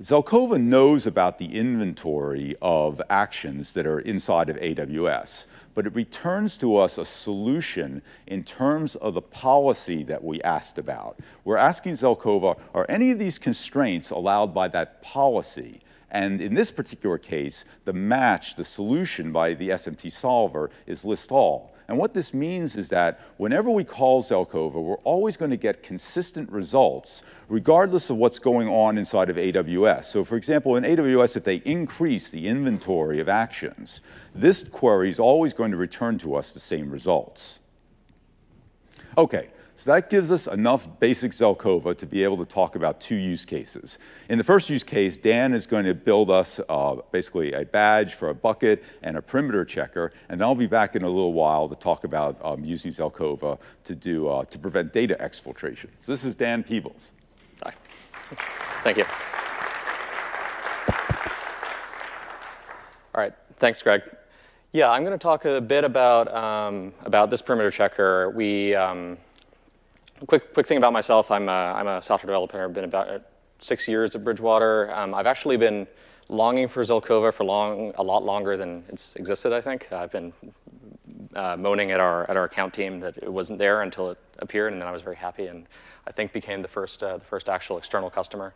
[0.00, 6.56] Zelkova knows about the inventory of actions that are inside of AWS, but it returns
[6.56, 11.20] to us a solution in terms of the policy that we asked about.
[11.44, 15.82] We're asking Zelkova, are any of these constraints allowed by that policy?
[16.10, 21.30] And in this particular case, the match, the solution by the SMT solver is list
[21.30, 21.72] all.
[21.90, 25.82] And what this means is that whenever we call Zelkova, we're always going to get
[25.82, 30.04] consistent results regardless of what's going on inside of AWS.
[30.04, 34.02] So for example, in AWS, if they increase the inventory of actions,
[34.36, 37.58] this query is always going to return to us the same results.
[39.18, 39.48] Okay,
[39.80, 43.46] so that gives us enough basic Zelkova to be able to talk about two use
[43.46, 43.98] cases.
[44.28, 48.12] In the first use case, Dan is going to build us uh, basically a badge
[48.12, 51.66] for a bucket and a perimeter checker, and I'll be back in a little while
[51.66, 55.88] to talk about um, using Zelkova to, do, uh, to prevent data exfiltration.
[56.02, 57.12] So this is Dan Peebles.
[57.62, 57.72] Hi.
[58.84, 59.04] Thank you.
[63.14, 64.02] All right, thanks, Greg.
[64.72, 68.28] Yeah, I'm going to talk a bit about, um, about this perimeter checker.
[68.28, 69.16] We, um,
[70.26, 72.62] quick, quick thing about myself, I'm a, I'm a software developer.
[72.62, 73.18] I've been about uh,
[73.58, 74.92] six years at Bridgewater.
[74.94, 75.86] Um, I've actually been
[76.28, 79.92] longing for Zelkova for long, a lot longer than it's existed, I think.
[79.92, 80.32] I've been
[81.34, 84.72] uh, moaning at our, at our account team that it wasn't there until it appeared,
[84.72, 85.66] and then I was very happy, and
[86.06, 88.54] I think became the first, uh, the first actual external customer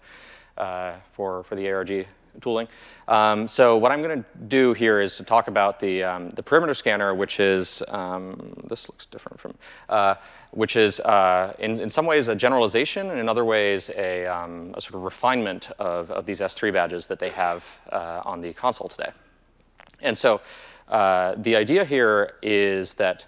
[0.57, 2.07] uh, for, for the ARG
[2.41, 2.69] tooling.
[3.09, 6.43] Um, so what I'm going to do here is to talk about the, um, the
[6.43, 9.55] perimeter scanner, which is, um, this looks different from,
[9.89, 10.15] uh,
[10.53, 14.73] which is uh, in, in some ways a generalization and in other ways a, um,
[14.75, 18.53] a sort of refinement of, of these S3 badges that they have uh, on the
[18.53, 19.11] console today.
[20.01, 20.41] And so
[20.89, 23.27] uh, the idea here is that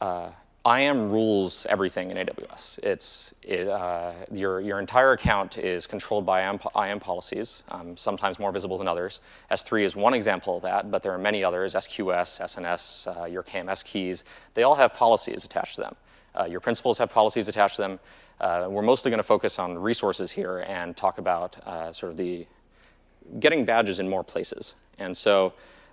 [0.00, 0.30] uh,
[0.66, 2.80] IAM rules everything in AWS.
[2.80, 8.40] It's, it, uh, your, your entire account is controlled by IAM, IAM policies, um, sometimes
[8.40, 9.20] more visible than others.
[9.52, 13.44] S3 is one example of that, but there are many others, SQS, SNS, uh, your
[13.44, 14.24] KMS keys.
[14.54, 15.96] They all have policies attached to them.
[16.38, 18.00] Uh, your principals have policies attached to them.
[18.40, 22.16] Uh, we're mostly going to focus on resources here and talk about uh, sort of
[22.18, 22.44] the
[23.38, 24.74] getting badges in more places.
[24.98, 25.52] And so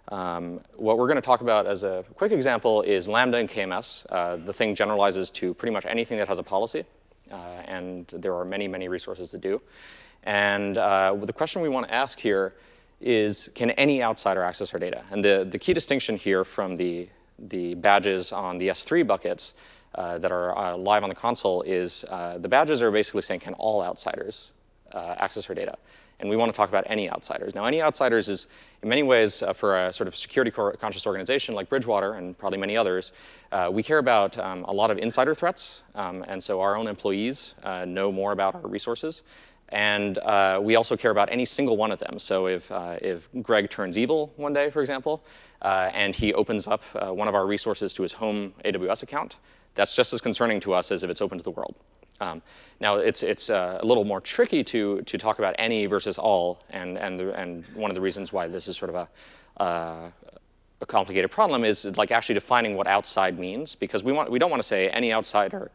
[0.10, 4.06] um, what we're going to talk about as a quick example is Lambda and KMS.
[4.10, 6.84] Uh, the thing generalizes to pretty much anything that has a policy,
[7.32, 7.36] uh,
[7.66, 9.62] and there are many, many resources to do.
[10.24, 12.54] And uh, the question we want to ask here
[13.00, 15.04] is, can any outsider access our data?
[15.12, 17.08] And the, the key distinction here from the,
[17.40, 19.54] the badges on the S3 buckets
[19.96, 23.40] uh, that are uh, live on the console is uh, the badges are basically saying,
[23.40, 24.54] can all outsiders
[24.94, 25.76] access our data?
[26.20, 27.56] And we want to talk about any outsiders.
[27.56, 28.48] Now, any outsiders is,
[28.82, 32.60] in many ways, uh, for a sort of security conscious organization like Bridgewater and probably
[32.60, 33.12] many others,
[33.52, 36.88] uh, we care about um, a lot of insider threats, um, and so our own
[36.88, 39.24] employees uh, know more about our resources.
[39.70, 42.20] And uh, we also care about any single one of them.
[42.20, 45.24] So if, uh, if Greg turns evil one day, for example,
[45.64, 49.38] uh, and he opens up one of our resources to his home AWS account,
[49.76, 51.76] that's just as concerning to us as if it's open to the world.
[52.20, 52.42] Um,
[52.80, 56.62] now, it's, it's uh, a little more tricky to, to talk about any versus all,
[56.70, 60.12] and, and, the, and one of the reasons why this is sort of a, uh,
[60.82, 64.52] a complicated problem is like actually defining what outside means, because we, want, we don't
[64.52, 65.72] want to say any outsider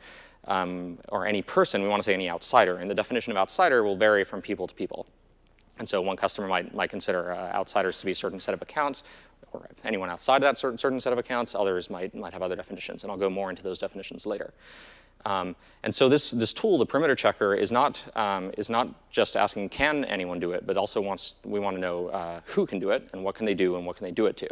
[0.47, 3.83] um, or any person, we want to say any outsider, and the definition of outsider
[3.83, 5.07] will vary from people to people.
[5.79, 8.63] And so one customer might, might consider uh, outsiders to be a certain set of
[8.63, 9.05] accounts,
[9.53, 11.55] or anyone outside of that certain, certain set of accounts.
[11.55, 14.53] Others might, might have other definitions, and I'll go more into those definitions later.
[15.25, 19.37] Um, and so this, this tool, the perimeter checker, is not, um, is not just
[19.37, 22.79] asking can anyone do it, but also wants, we want to know uh, who can
[22.79, 24.49] do it and what can they do and what can they do it to.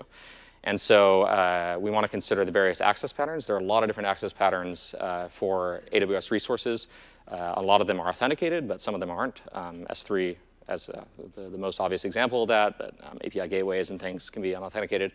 [0.64, 3.46] And so uh, we want to consider the various access patterns.
[3.46, 6.88] There are a lot of different access patterns uh, for AWS resources.
[7.28, 9.42] Uh, a lot of them are authenticated, but some of them aren't.
[9.52, 10.36] Um, S3
[10.68, 11.04] as uh,
[11.34, 14.54] the, the, most obvious example of that, but um, API gateways and things can be
[14.54, 15.12] unauthenticated.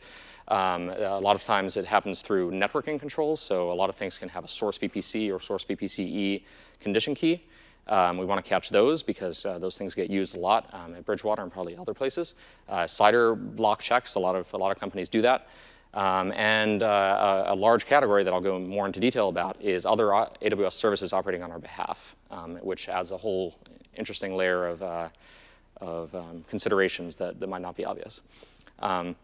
[0.47, 4.17] Um, a lot of times it happens through networking controls, so a lot of things
[4.17, 6.43] can have a source VPC or source VPCE
[6.79, 7.43] condition key.
[7.87, 10.95] Um, we want to catch those because uh, those things get used a lot um,
[10.95, 12.35] at Bridgewater and probably other places.
[12.69, 15.47] Uh, CIDR block checks, a lot of, a lot of companies do that.
[15.93, 19.85] Um, and uh, a, a, large category that I'll go more into detail about is
[19.85, 23.55] other uh, AWS services operating on our behalf, um, which adds a whole
[23.95, 25.09] interesting layer of uh,
[25.81, 28.21] of um, considerations that, that might not be obvious.
[28.79, 29.15] Um,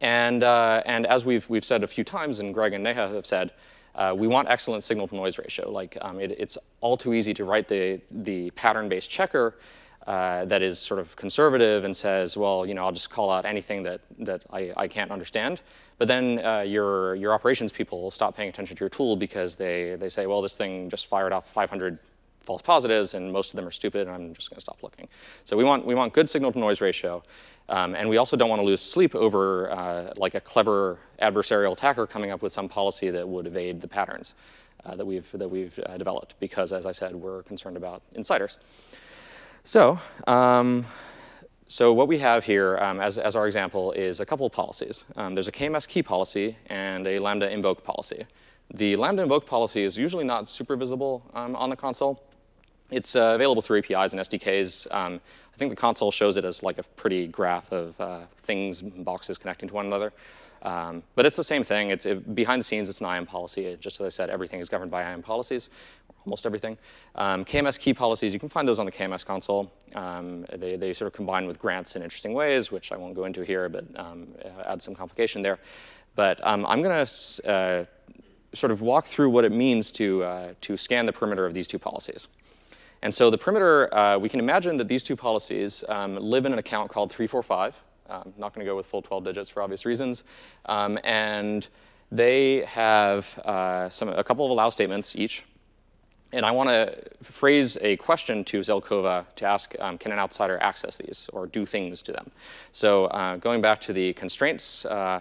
[0.00, 3.26] and, uh, and as we've, we've said a few times, and Greg and Neha have
[3.26, 3.52] said,
[3.94, 5.70] uh, we want excellent signal to noise ratio.
[5.70, 9.54] Like um, it, it's all too easy to write the, the pattern-based checker
[10.06, 13.44] uh, that is sort of conservative and says, well, you know, I'll just call out
[13.44, 15.62] anything that, that I, I can't understand.
[15.98, 19.56] But then uh, your, your operations people will stop paying attention to your tool because
[19.56, 21.98] they, they say, well, this thing just fired off 500
[22.46, 25.08] false positives, and most of them are stupid, and I'm just going to stop looking.
[25.44, 27.22] So we want, we want good signal to noise ratio.
[27.68, 31.72] Um, and we also don't want to lose sleep over uh, like a clever adversarial
[31.72, 34.36] attacker coming up with some policy that would evade the patterns
[34.84, 38.58] uh, that we've, that we've uh, developed, because as I said, we're concerned about insiders.
[39.64, 40.86] So, um,
[41.66, 45.04] so what we have here um, as, as our example is a couple of policies.
[45.16, 48.26] Um, there's a KMS key policy and a Lambda invoke policy.
[48.72, 52.22] The Lambda invoke policy is usually not super visible um, on the console.
[52.90, 54.92] It's uh, available through APIs and SDKs.
[54.94, 55.20] Um,
[55.52, 59.38] I think the console shows it as like a pretty graph of uh, things, boxes
[59.38, 60.12] connecting to one another.
[60.62, 61.90] Um, but it's the same thing.
[61.90, 62.88] It's it, behind the scenes.
[62.88, 63.66] It's an IAM policy.
[63.66, 65.70] It, just as I said, everything is governed by IAM policies,
[66.24, 66.76] almost everything.
[67.14, 68.32] Um, KMS key policies.
[68.32, 69.72] You can find those on the KMS console.
[69.94, 73.24] Um, they, they sort of combine with grants in interesting ways, which I won't go
[73.24, 74.28] into here, but um,
[74.64, 75.58] add some complication there.
[76.14, 77.84] But um, I'm going to uh,
[78.52, 81.68] sort of walk through what it means to uh, to scan the perimeter of these
[81.68, 82.28] two policies.
[83.02, 86.52] And so the perimeter, uh, we can imagine that these two policies um, live in
[86.52, 87.74] an account called 345.
[88.08, 90.24] I'm um, not going to go with full 12 digits for obvious reasons.
[90.66, 91.66] Um, and
[92.10, 95.44] they have uh, some, a couple of allow statements each.
[96.32, 100.58] And I want to phrase a question to Zelkova to ask, um, can an outsider
[100.60, 102.30] access these or do things to them?
[102.72, 105.20] So uh, going back to the constraints, uh,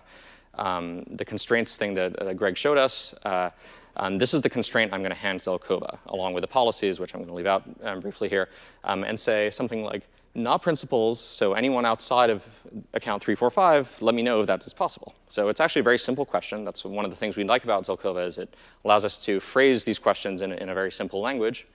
[0.56, 3.52] um, the constraints thing that uh, Greg showed us, uh,
[3.98, 7.14] um, this is the constraint I'm going to hand Zelkova, along with the policies, which
[7.14, 8.50] I'm going to leave out um, briefly here,
[8.84, 12.46] um, and say something like, not principals, so anyone outside of
[12.94, 15.16] account 345, let me know if that is possible.
[15.30, 16.66] So it's actually a very simple question.
[16.66, 19.86] That's one of the things we like about Zelkova is it allows us to phrase
[19.86, 21.66] these questions in, in a very simple language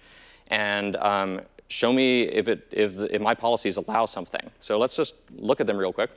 [0.48, 4.50] and um, show me if, it, if, if my policies allow something.
[4.60, 6.10] So let's just look at them real quick.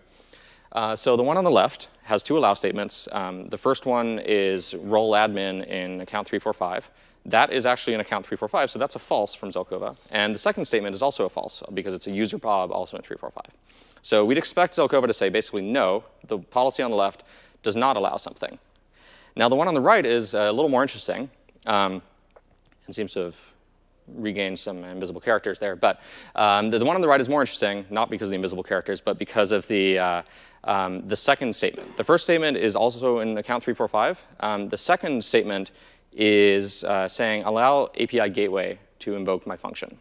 [0.74, 3.08] Uh, so the one on the left has two allow statements.
[3.12, 6.90] Um, the first one is role admin in account 345.
[7.26, 9.96] That is actually in account 345, so that's a false from Zelkova.
[10.10, 13.04] And the second statement is also a false because it's a user Bob also in
[13.04, 13.56] 345.
[14.02, 17.24] So we'd expect Zelkova to say basically no, the policy on the left
[17.62, 18.60] does not allow something.
[19.36, 21.30] Now the one on the right is a little more interesting
[21.66, 22.02] um,
[22.86, 23.36] and seems to have
[24.08, 25.76] regained some invisible characters there.
[25.76, 26.02] But
[26.36, 28.64] um, the, the, one on the right is more interesting, not because of the invisible
[28.64, 30.22] characters, but because of the, uh,
[30.64, 31.98] um, the second statement.
[31.98, 34.22] The first statement is also in account 345.
[34.40, 35.72] Um, the second statement
[36.12, 39.98] is uh, saying allow API gateway to invoke my function.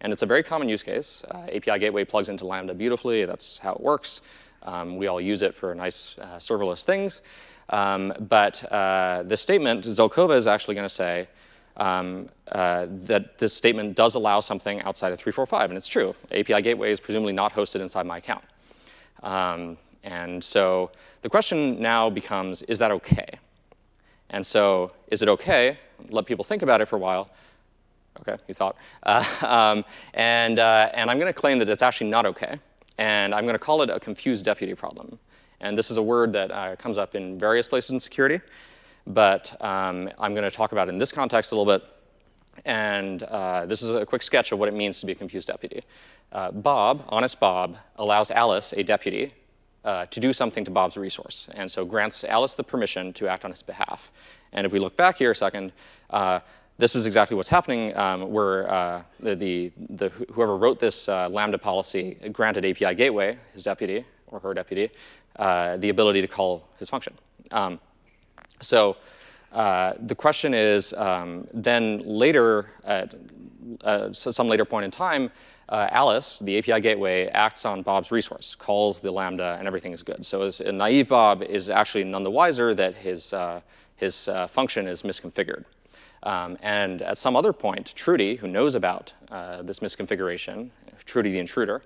[0.00, 1.24] And it's a very common use case.
[1.30, 3.24] Uh, API gateway plugs into Lambda beautifully.
[3.24, 4.20] That's how it works.
[4.62, 7.22] Um, we all use it for nice uh, serverless things.
[7.70, 11.28] Um, but uh, the statement, Zelkova is actually going to say,
[11.76, 16.14] um, uh, that this statement does allow something outside of 345, and it's true.
[16.30, 18.44] API gateway is presumably not hosted inside my account.
[19.22, 20.90] Um, and so
[21.22, 23.26] the question now becomes, is that OK?
[24.30, 25.78] And so is it OK?
[26.08, 27.30] Let people think about it for a while.
[28.20, 28.76] OK, you thought.
[29.02, 32.58] Uh, um, and, uh, and I'm going to claim that it's actually not OK.
[32.98, 35.18] And I'm going to call it a confused deputy problem.
[35.60, 38.40] And this is a word that uh, comes up in various places in security
[39.06, 41.86] but um, I'm going to talk about in this context a little bit.
[42.64, 45.48] And uh, this is a quick sketch of what it means to be a confused
[45.48, 45.84] deputy.
[46.32, 49.34] Uh, Bob, honest Bob, allows Alice, a deputy,
[49.84, 53.44] uh, to do something to Bob's resource, and so grants Alice the permission to act
[53.44, 54.10] on his behalf.
[54.52, 55.72] And if we look back here a second,
[56.10, 56.40] uh,
[56.78, 61.28] this is exactly what's happening um, where uh, the, the, the, whoever wrote this uh,
[61.28, 64.90] Lambda policy granted API gateway, his deputy, or her deputy
[65.38, 67.14] uh, the ability to call his function.
[67.50, 67.78] Um,
[68.60, 68.96] so
[69.52, 73.14] uh, the question is um, then later, at
[73.82, 75.30] uh, some later point in time,
[75.68, 80.02] uh, Alice, the API gateway, acts on Bob's resource, calls the Lambda, and everything is
[80.02, 80.24] good.
[80.24, 83.60] So as naive Bob is actually none the wiser that his, uh,
[83.96, 85.64] his uh, function is misconfigured.
[86.22, 90.70] Um, and at some other point, Trudy, who knows about uh, this misconfiguration,
[91.04, 91.82] Trudy the intruder,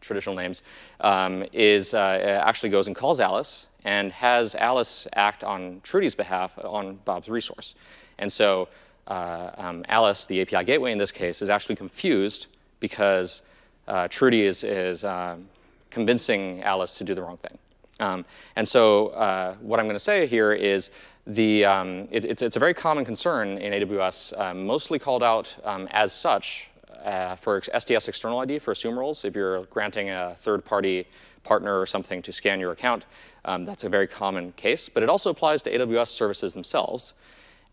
[0.00, 0.62] traditional names,
[1.00, 6.96] um, is actually goes and calls Alice and has Alice act on Trudy's behalf on
[7.04, 7.74] Bob's resource.
[8.18, 8.68] And so
[9.06, 12.46] um, Alice, the API gateway in this case, is actually confused
[12.80, 13.42] because
[13.88, 15.48] uh, Trudy is, is um,
[15.90, 17.58] convincing Alice to do the wrong thing.
[18.00, 18.24] Um,
[18.56, 20.90] and so uh, what I'm going to say here is
[21.26, 25.54] the, um, it, it's, it's, a very common concern in AWS, uh, mostly called out
[25.64, 26.68] um, as such
[27.04, 29.24] uh, for STS external ID for assume roles.
[29.24, 31.06] If you're granting a third-party
[31.42, 33.04] partner or something to scan your account,
[33.44, 34.88] um, that's a very common case.
[34.88, 37.14] But it also applies to AWS services themselves.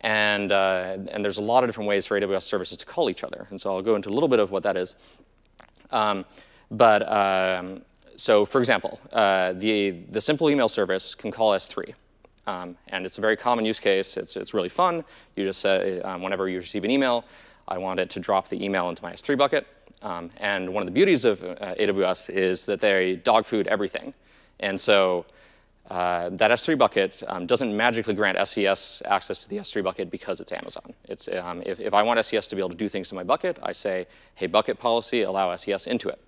[0.01, 3.23] And, uh, and there's a lot of different ways for AWS services to call each
[3.23, 3.47] other.
[3.49, 4.95] And so I'll go into a little bit of what that is.
[5.91, 6.25] Um,
[6.69, 7.82] but um,
[8.15, 11.93] so for example, uh, the, the simple email service can call S3.
[12.47, 14.17] Um, and it's a very common use case.
[14.17, 15.05] It's, it's really fun.
[15.36, 17.23] You just say, um, whenever you receive an email,
[17.68, 19.68] I want it to drop the email into my S3 bucket.
[20.01, 24.14] Um, and one of the beauties of uh, AWS is that they dog food everything.
[24.59, 25.26] And so
[25.89, 30.39] uh, that S3 bucket um, doesn't magically grant SES access to the S3 bucket because
[30.39, 30.93] it's Amazon.
[31.05, 33.24] It's, um, if, if, I want SES to be able to do things to my
[33.24, 36.20] bucket, I say, hey, bucket policy, allow SES into it.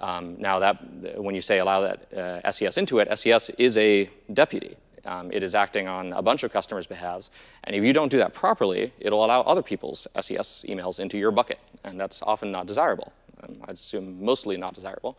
[0.00, 4.08] Um, now, that when you say allow that uh, SES into it, SES is a
[4.32, 4.76] deputy.
[5.08, 7.30] Um, it is acting on a bunch of customers' behalves.
[7.64, 11.30] And if you don't do that properly, it'll allow other people's SES emails into your
[11.30, 11.58] bucket.
[11.82, 13.12] And that's often not desirable.
[13.42, 15.16] Um, I'd assume mostly not desirable.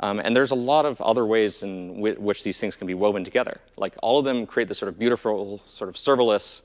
[0.00, 3.24] Um, and there's a lot of other ways in which these things can be woven
[3.24, 3.60] together.
[3.76, 6.62] Like all of them create this sort of beautiful sort of serverless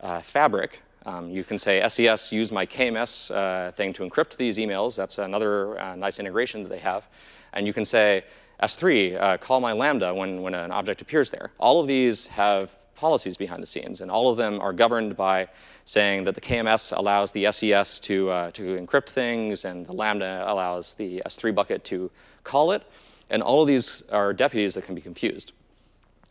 [0.00, 0.82] uh, fabric.
[1.06, 4.96] Um, you can say SES use my KMS uh, thing to encrypt these emails.
[4.96, 7.06] That's another uh, nice integration that they have.
[7.52, 8.24] And you can say
[8.62, 11.50] S3 uh, call my Lambda when, when an object appears there.
[11.58, 15.48] All of these have policies behind the scenes, and all of them are governed by
[15.84, 20.44] saying that the KMS allows the SES to, uh, to encrypt things, and the Lambda
[20.46, 22.10] allows the S3 bucket to
[22.42, 22.82] call it.
[23.30, 25.52] And all of these are deputies that can be confused.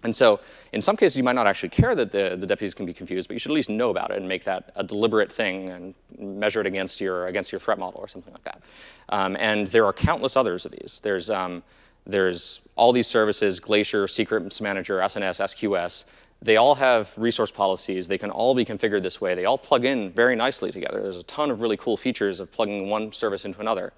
[0.03, 0.41] And so
[0.73, 3.29] in some cases, you might not actually care that the, the deputies can be confused,
[3.29, 5.93] but you should at least know about it and make that a deliberate thing and
[6.17, 8.63] measure it against your, against your threat model or something like that.
[9.09, 10.99] Um, and there are countless others of these.
[11.03, 11.63] There's, um,
[12.05, 16.05] there's all these services, Glacier, Secrets Manager, SNS, SQS,
[16.43, 18.09] they all have resource policies.
[18.09, 19.33] They can all be configured this way.
[19.33, 21.01] They all plug in very nicely together.
[21.01, 23.93] There's a ton of really cool features of plugging one service into another.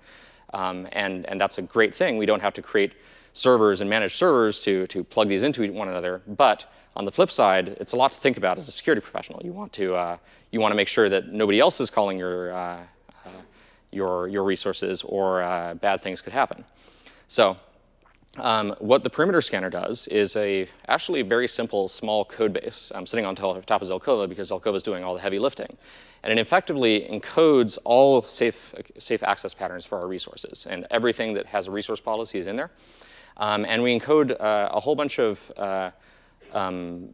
[0.53, 2.17] Um, and, and that's a great thing.
[2.17, 2.93] We don't have to create
[3.33, 6.21] servers and manage servers to, to plug these into one another.
[6.27, 9.41] But on the flip side, it's a lot to think about as a security professional.
[9.43, 10.17] You want to, uh,
[10.51, 12.83] you want to make sure that nobody else is calling your, uh,
[13.25, 13.29] uh,
[13.91, 16.63] your, your resources or uh, bad things could happen.
[17.27, 17.57] So
[18.37, 22.91] um, what the perimeter scanner does is a actually very simple small code base.
[22.93, 25.77] I'm sitting on top of Zelkova because Zelkova is doing all the heavy lifting.
[26.23, 30.65] And it effectively encodes all safe, safe access patterns for our resources.
[30.69, 32.71] And everything that has a resource policy is in there.
[33.37, 35.91] Um, and we encode uh, a whole bunch of uh,
[36.53, 37.13] um,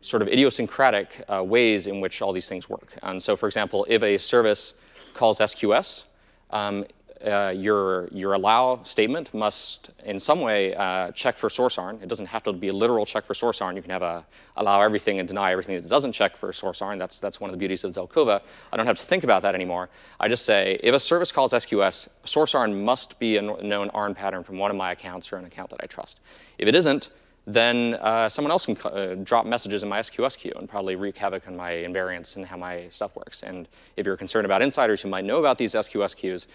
[0.00, 2.88] sort of idiosyncratic uh, ways in which all these things work.
[3.02, 4.74] And so, for example, if a service
[5.14, 6.04] calls SQS,
[6.50, 6.84] um,
[7.24, 11.98] uh, your, your allow statement must in some way uh, check for source ARN.
[12.02, 13.76] It doesn't have to be a literal check for source ARN.
[13.76, 16.98] You can have a allow everything and deny everything that doesn't check for source ARN.
[16.98, 18.40] That's, that's one of the beauties of Zelkova.
[18.72, 19.88] I don't have to think about that anymore.
[20.20, 24.14] I just say, if a service calls SQS, source ARN must be a known ARN
[24.14, 26.20] pattern from one of my accounts or an account that I trust.
[26.58, 27.10] If it isn't,
[27.48, 31.16] then uh, someone else can uh, drop messages in my SQS queue and probably wreak
[31.16, 33.42] havoc on my invariants and how my stuff works.
[33.42, 33.66] And
[33.96, 36.46] if you're concerned about insiders who might know about these SQS queues,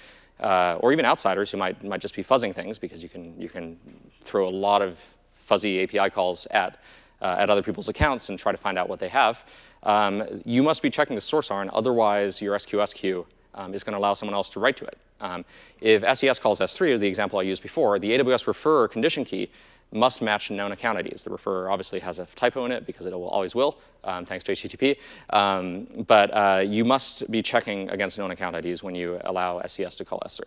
[0.43, 3.49] uh, or even outsiders who might, might just be fuzzing things because you can, you
[3.49, 3.79] can
[4.21, 4.99] throw a lot of
[5.33, 6.79] fuzzy API calls at,
[7.21, 9.43] uh, at other people's accounts and try to find out what they have.
[9.83, 13.25] Um, you must be checking the source ARN, otherwise your SQS queue
[13.55, 14.97] um, is going to allow someone else to write to it.
[15.21, 15.45] Um,
[15.79, 19.49] if SES calls S3, the example I used before, the AWS refer condition key
[19.93, 21.23] must match known account IDs.
[21.23, 24.43] The refer obviously has a typo in it because it will always will, um, thanks
[24.45, 24.97] to HTTP.
[25.29, 29.95] Um, but uh, you must be checking against known account IDs when you allow SES
[29.97, 30.41] to call S3.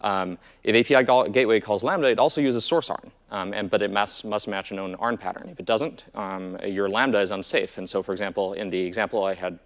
[0.00, 3.90] Um, if API gateway calls Lambda, it also uses source ARN, um, and, but it
[3.90, 5.48] must, must match a known ARN pattern.
[5.48, 7.78] If it doesn't, um, your Lambda is unsafe.
[7.78, 9.58] And so, for example, in the example I had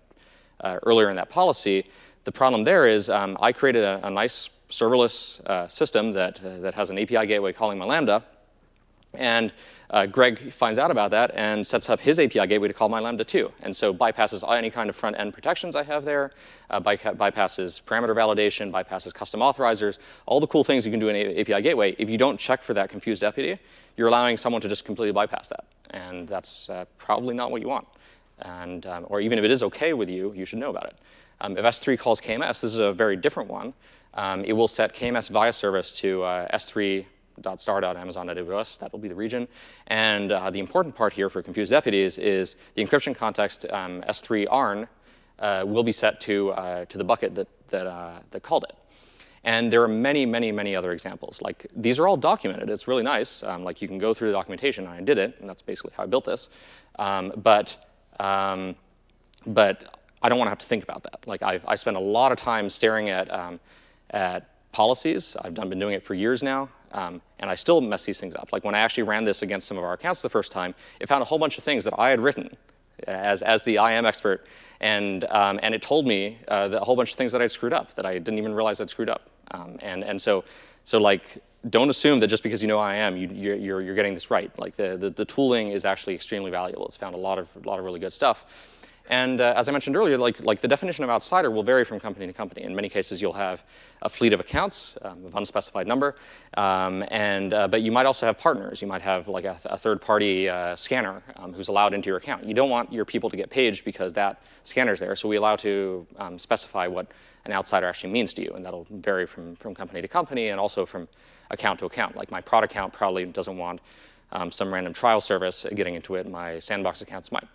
[0.61, 1.87] uh, earlier in that policy,
[2.25, 6.59] the problem there is um, I created a, a nice serverless uh, system that, uh,
[6.59, 8.23] that has an API gateway calling my Lambda,
[9.15, 9.53] And
[9.91, 13.01] uh, Greg finds out about that and sets up his API gateway to call my
[13.01, 13.51] Lambda 2.
[13.63, 16.33] And so bypasses any kind of front-end protections I have there,
[16.69, 21.17] uh, bypasses parameter validation, bypasses custom authorizers, all the cool things you can do in
[21.17, 21.97] an API gateway.
[21.99, 23.59] If you don't check for that confused deputy,
[23.97, 25.65] you're allowing someone to just completely bypass that.
[25.91, 27.89] And that's uh, probably not what you want.
[28.41, 30.97] And, um, or even if it is OK with you, you should know about it.
[31.41, 33.73] Um, if S3 calls KMS, this is a very different one.
[34.15, 37.07] Um, it will set KMS via service to uh, S3
[37.57, 39.49] star.amazon.aws, that will be the region.
[39.87, 44.47] And uh, the important part here for confused deputies is the encryption context um, S3
[44.51, 44.89] ARN
[45.39, 48.75] uh, will be set to, uh, to the bucket that, that, uh, that called it.
[49.45, 51.41] And there are many, many, many other examples.
[51.41, 52.69] Like these are all documented.
[52.69, 53.43] It's really nice.
[53.43, 54.87] Um, like you can go through the documentation.
[54.87, 56.51] I did it, and that's basically how I built this.
[56.99, 57.77] Um, but,
[58.19, 58.75] um,
[59.47, 61.21] but I don't want to have to think about that.
[61.27, 63.61] Like I've, I spend a lot of time staring at, um,
[64.11, 65.37] at policies.
[65.41, 66.69] I've done, been doing it for years now.
[66.93, 68.49] Um, and I still mess these things up.
[68.53, 71.09] Like when I actually ran this against some of our accounts the first time, it
[71.09, 72.57] found a whole bunch of things that I had written
[73.07, 74.47] as, as the IAM expert,
[74.81, 77.73] and, um, and it told me uh, a whole bunch of things that I'd screwed
[77.73, 79.29] up that I didn't even realize I'd screwed up.
[79.51, 80.45] Um, and, and so,
[80.85, 81.23] so like,
[81.69, 84.51] don't assume that just because you know IAM, you, you're, you're, you're getting this right.
[84.59, 86.87] Like the, the, the tooling is actually extremely valuable.
[86.87, 88.45] It's found a lot of, a lot of really good stuff.
[89.09, 91.99] And uh, as I mentioned earlier, like, like the definition of outsider will vary from
[91.99, 92.63] company to company.
[92.63, 93.63] In many cases, you'll have
[94.03, 96.15] a fleet of accounts um, of unspecified number,
[96.59, 98.81] um, and, uh, but you might also have partners.
[98.83, 102.45] You might have like a, a third-party uh, scanner um, who's allowed into your account.
[102.45, 105.57] You don't want your people to get paged because that scanner's there, so we allow
[105.57, 107.09] to um, specify what
[107.47, 110.61] an outsider actually means to you, and that'll vary from, from company to company and
[110.61, 111.09] also from
[111.51, 112.15] account to account.
[112.15, 113.81] Like my prod account probably doesn't want
[114.33, 116.29] um, some random trial service getting into it.
[116.29, 117.49] My sandbox accounts might.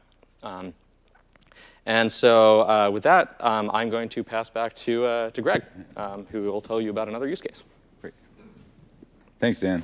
[1.86, 5.64] And so uh, with that, um, I'm going to pass back to, uh, to Greg,
[5.98, 7.64] um, who will tell you about another use case.
[8.02, 8.14] Great.
[9.40, 9.84] Thanks, Dan.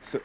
[0.00, 0.20] So,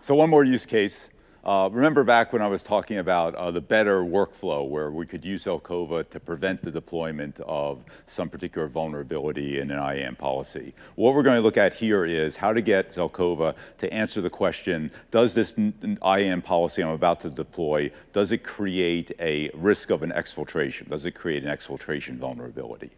[0.00, 1.08] so one more use case.
[1.46, 5.24] Uh, remember back when I was talking about uh, the better workflow where we could
[5.24, 10.74] use Zelkova to prevent the deployment of some particular vulnerability in an IAM policy.
[10.96, 14.28] What we're going to look at here is how to get Zelkova to answer the
[14.28, 20.02] question, does this IAM policy I'm about to deploy, does it create a risk of
[20.02, 20.88] an exfiltration?
[20.88, 22.90] Does it create an exfiltration vulnerability?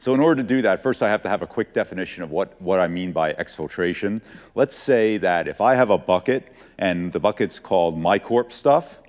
[0.00, 2.30] So in order to do that, first I have to have a quick definition of
[2.30, 4.20] what, what I mean by exfiltration.
[4.54, 9.00] Let's say that if I have a bucket and the bucket's called MyCorp stuff,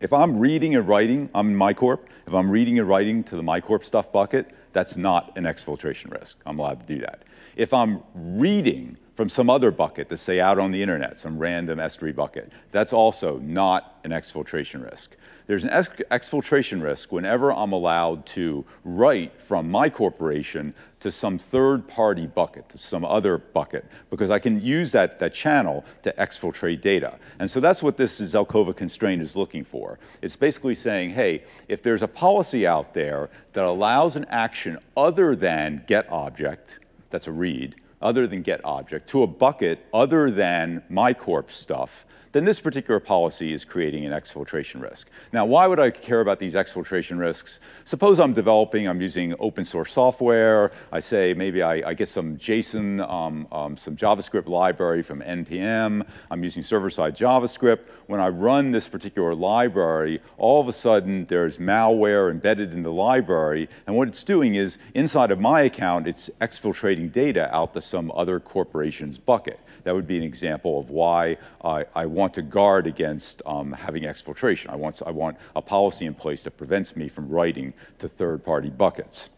[0.00, 3.42] if I'm reading and writing, I'm in MyCorp, if I'm reading and writing to the
[3.42, 6.38] MyCorp stuff bucket, that's not an exfiltration risk.
[6.44, 7.22] I'm allowed to do that.
[7.56, 11.78] If I'm reading from some other bucket to say out on the internet, some random
[11.78, 15.16] S3 bucket, that's also not an exfiltration risk.
[15.46, 21.86] There's an exfiltration risk whenever I'm allowed to write from my corporation to some third
[21.86, 26.80] party bucket, to some other bucket, because I can use that, that channel to exfiltrate
[26.80, 27.18] data.
[27.38, 29.98] And so that's what this Zelkova constraint is looking for.
[30.22, 35.36] It's basically saying, hey, if there's a policy out there that allows an action other
[35.36, 36.78] than get object,
[37.10, 42.06] that's a read, other than get object, to a bucket other than my corp stuff,
[42.34, 45.08] then this particular policy is creating an exfiltration risk.
[45.32, 47.60] Now, why would I care about these exfiltration risks?
[47.84, 50.72] Suppose I'm developing, I'm using open source software.
[50.90, 56.04] I say maybe I, I get some JSON, um, um, some JavaScript library from NPM.
[56.28, 57.82] I'm using server-side JavaScript.
[58.08, 62.92] When I run this particular library, all of a sudden there's malware embedded in the
[62.92, 63.68] library.
[63.86, 68.10] And what it's doing is inside of my account, it's exfiltrating data out to some
[68.16, 69.60] other corporation's bucket.
[69.84, 74.02] That would be an example of why I, I want to guard against um, having
[74.02, 74.68] exfiltration.
[74.68, 78.70] I want, I want a policy in place that prevents me from writing to third-party
[78.70, 79.30] buckets.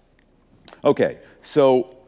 [0.83, 1.99] Okay, so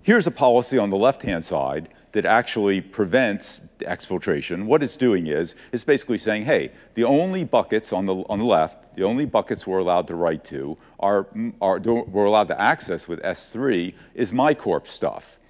[0.00, 4.66] here's a policy on the left-hand side that actually prevents exfiltration.
[4.66, 8.44] What it's doing is, it's basically saying, hey, the only buckets on the, on the
[8.44, 11.26] left, the only buckets we're allowed to write to, are,
[11.60, 15.40] are, we're allowed to access with S3 is MyCorp stuff.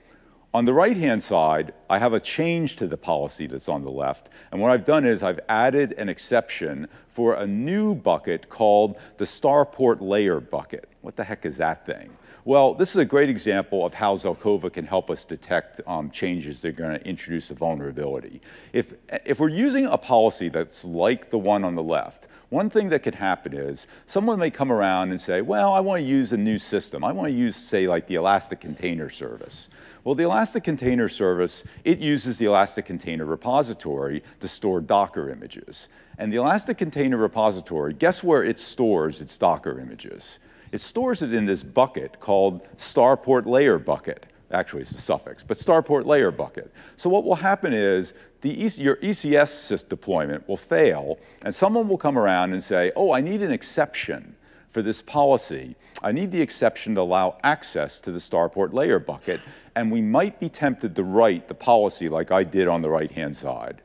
[0.54, 4.30] On the right-hand side, I have a change to the policy that's on the left.
[4.50, 9.26] And what I've done is I've added an exception for a new bucket called the
[9.26, 10.88] Starport Layer bucket.
[11.02, 12.16] What the heck is that thing?
[12.46, 16.60] Well, this is a great example of how Zelkova can help us detect um, changes
[16.60, 18.42] that are going to introduce a vulnerability.
[18.74, 18.92] If,
[19.24, 23.02] if we're using a policy that's like the one on the left, one thing that
[23.02, 26.36] could happen is someone may come around and say, well, I want to use a
[26.36, 27.02] new system.
[27.02, 29.70] I want to use, say, like the Elastic Container Service.
[30.04, 35.88] Well, the Elastic Container Service, it uses the Elastic Container Repository to store Docker images.
[36.18, 40.40] And the Elastic Container Repository, guess where it stores its Docker images?
[40.74, 44.26] It stores it in this bucket called starport layer bucket.
[44.50, 46.72] Actually, it's a suffix, but starport layer bucket.
[46.96, 52.18] So what will happen is the your ECS deployment will fail, and someone will come
[52.18, 54.34] around and say, oh, I need an exception
[54.68, 55.76] for this policy.
[56.02, 59.40] I need the exception to allow access to the starport layer bucket,
[59.76, 63.36] and we might be tempted to write the policy like I did on the right-hand
[63.36, 63.80] side.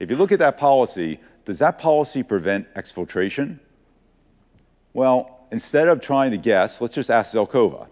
[0.00, 3.60] If you look at that policy, does that policy prevent exfiltration?
[4.94, 7.86] Well, instead of trying to guess, let's just ask Zelkova.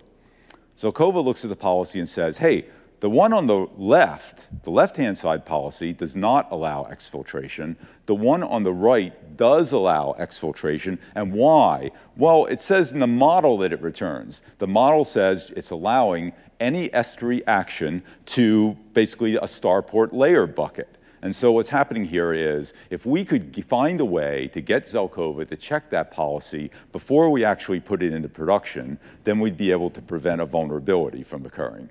[0.76, 2.66] Zelkova looks at the policy and says, hey,
[2.98, 7.76] the one on the left, the left-hand side policy, does not allow exfiltration.
[8.06, 10.98] The one on the right does allow exfiltration.
[11.14, 11.92] And why?
[12.16, 14.42] Well, it says in the model that it returns.
[14.58, 20.98] The model says it's allowing any S3 action to basically a starport layer bucket.
[21.22, 25.48] And so what's happening here is if we could find a way to get Zelkova
[25.48, 29.88] to check that policy before we actually put it into production, then we'd be able
[29.90, 31.88] to prevent a vulnerability from occurring.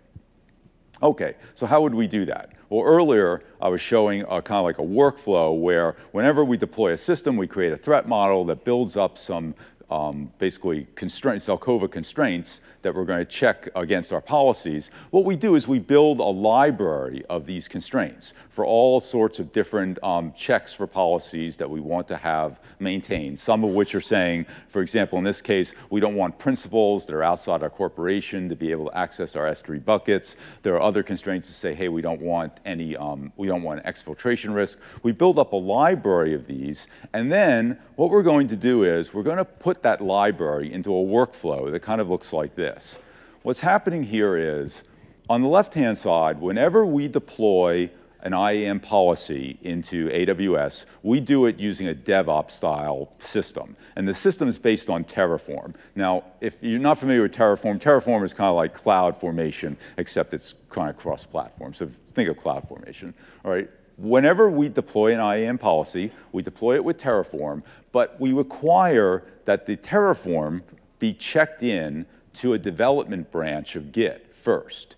[1.01, 2.51] Okay, so how would we do that?
[2.69, 6.91] Well, earlier I was showing a, kind of like a workflow where whenever we deploy
[6.91, 9.55] a system, we create a threat model that builds up some
[9.89, 15.35] um, basically constraints, Zelkova constraints that we're going to check against our policies, what we
[15.35, 20.33] do is we build a library of these constraints for all sorts of different um,
[20.33, 24.81] checks for policies that we want to have maintained, some of which are saying, for
[24.81, 28.71] example, in this case, we don't want principals that are outside our corporation to be
[28.71, 30.35] able to access our S3 buckets.
[30.63, 33.83] There are other constraints that say, hey, we don't want any, um, we don't want
[33.83, 34.79] exfiltration risk.
[35.03, 39.13] We build up a library of these, and then what we're going to do is
[39.13, 42.70] we're going to put that library into a workflow that kind of looks like this
[42.73, 42.99] this.
[43.43, 44.83] What's happening here is,
[45.29, 47.89] on the left-hand side, whenever we deploy
[48.23, 53.75] an IAM policy into AWS, we do it using a DevOps style system.
[53.95, 55.73] And the system is based on Terraform.
[55.95, 60.53] Now, if you're not familiar with Terraform, Terraform is kind of like CloudFormation, except it's
[60.69, 61.73] kind of cross-platform.
[61.73, 63.13] So think of CloudFormation,
[63.43, 63.67] all right?
[63.97, 69.65] Whenever we deploy an IAM policy, we deploy it with Terraform, but we require that
[69.65, 70.61] the Terraform
[70.99, 74.95] be checked in to a development branch of Git first.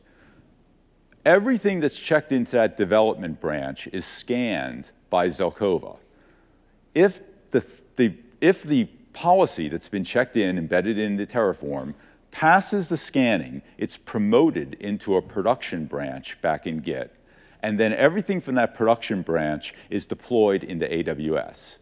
[1.26, 5.98] Everything that's checked into that development branch is scanned by Zelkova.
[6.94, 7.22] If
[7.52, 7.66] the,
[7.96, 11.94] the, if the policy that's been checked in, embedded in the Terraform,
[12.32, 17.16] passes the scanning, it's promoted into a production branch back in Git.
[17.62, 21.80] And then everything from that production branch is deployed into AWS.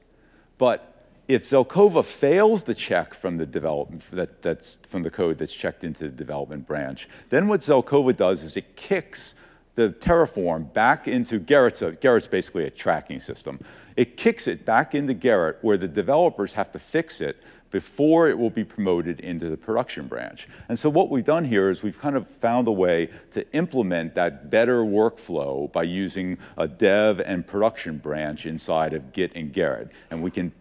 [0.60, 0.91] But
[1.28, 5.84] if Zelkova fails the check from the development that, that's from the code that's checked
[5.84, 9.36] into the development branch, then what Zelkova does is it kicks
[9.76, 11.82] the Terraform back into Gerrit's.
[11.82, 13.60] A, uh, Gerrit's basically a tracking system.
[13.96, 17.42] It kicks it back into Gerrit where the developers have to fix it
[17.72, 20.48] before it will be promoted into the production branch.
[20.68, 24.14] And so what we've done here is we've kind of found a way to implement
[24.16, 29.90] that better workflow by using a dev and production branch inside of Git and Gerrit.
[30.10, 30.52] And we can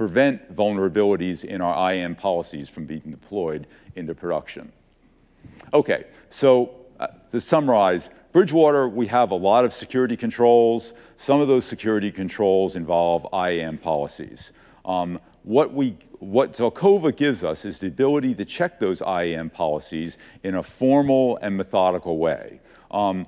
[0.00, 4.72] prevent vulnerabilities in our IAM policies from being deployed into production.
[5.74, 10.94] Okay, so uh, to summarize, Bridgewater, we have a lot of security controls.
[11.16, 14.54] Some of those security controls involve IAM policies.
[14.86, 20.16] Um, what, we, what Zelkova gives us is the ability to check those IAM policies
[20.44, 22.58] in a formal and methodical way.
[22.90, 23.26] Um,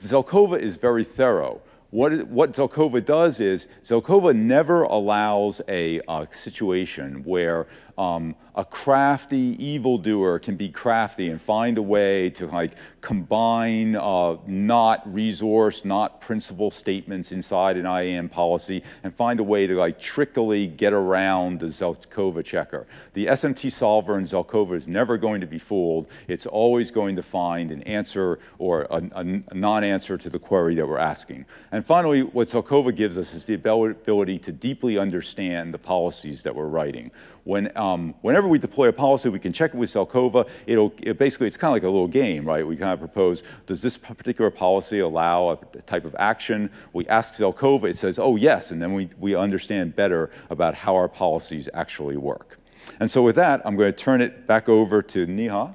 [0.00, 1.60] is very thorough.
[1.92, 7.66] What, what Zelkova does is Zelkova never allows a, a situation where
[7.98, 14.36] um, a crafty evildoer can be crafty and find a way to like combine uh,
[14.46, 19.98] not resource, not principal statements inside an IAM policy and find a way to like
[19.98, 22.86] trickily get around the Zelkova checker.
[23.14, 26.08] The SMT solver in Zelkova is never going to be fooled.
[26.28, 30.86] It's always going to find an answer or a, a non-answer to the query that
[30.86, 31.46] we're asking.
[31.72, 36.54] And finally, what Zelkova gives us is the ability to deeply understand the policies that
[36.54, 37.10] we're writing.
[37.44, 40.48] When, um, whenever we deploy a policy, we can check it with Zelkova.
[40.66, 42.64] It'll, it basically, it's kind of like a little game, right?
[42.64, 46.70] We kind of propose, does this particular policy allow a type of action?
[46.92, 50.94] We ask Zelkova, it says, oh yes, and then we, we understand better about how
[50.94, 52.60] our policies actually work.
[53.00, 55.74] And so with that, I'm going to turn it back over to Neha,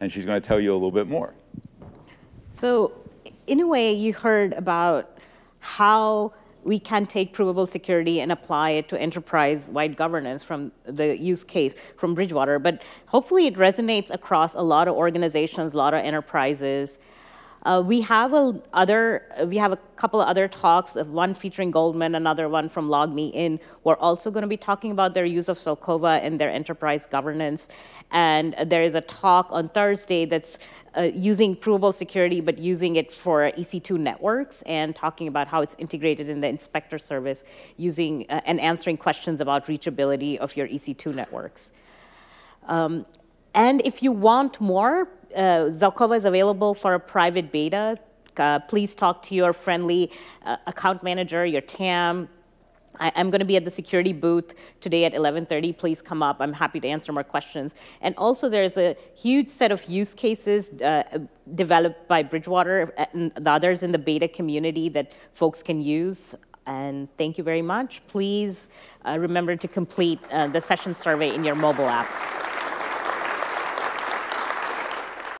[0.00, 1.34] and she's going to tell you a little bit more.
[2.52, 2.92] So
[3.46, 5.18] in a way, you heard about
[5.58, 6.32] how
[6.64, 11.74] we can take provable security and apply it to enterprise-wide governance from the use case
[11.96, 12.58] from Bridgewater.
[12.58, 16.98] But hopefully it resonates across a lot of organizations, a lot of enterprises.
[17.68, 22.14] Uh, we have a other, we have a couple of other talks, one featuring Goldman,
[22.14, 23.60] another one from LogMeIn.
[23.84, 27.68] We're also going to be talking about their use of Zelkova in their enterprise governance.
[28.10, 30.58] And there is a talk on Thursday that's
[30.96, 35.76] uh, using provable security, but using it for EC2 networks and talking about how it's
[35.78, 37.44] integrated in the inspector service
[37.76, 41.74] using uh, and answering questions about reachability of your EC2 networks.
[42.66, 43.04] Um,
[43.54, 47.98] and if you want more, uh, Zelkova is available for a private beta.
[48.36, 50.10] Uh, please talk to your friendly
[50.44, 52.28] uh, account manager, your TAM.
[53.00, 55.76] I, am going to be at the security booth today at 11:30.
[55.76, 56.36] Please come up.
[56.40, 57.74] I'm happy to answer more questions.
[58.00, 61.02] And also, there's a huge set of use cases uh,
[61.54, 66.34] developed by Bridgewater and the others in the beta community that folks can use.
[66.66, 68.02] And thank you very much.
[68.08, 68.68] Please
[69.06, 72.47] uh, remember to complete uh, the session survey in your mobile app.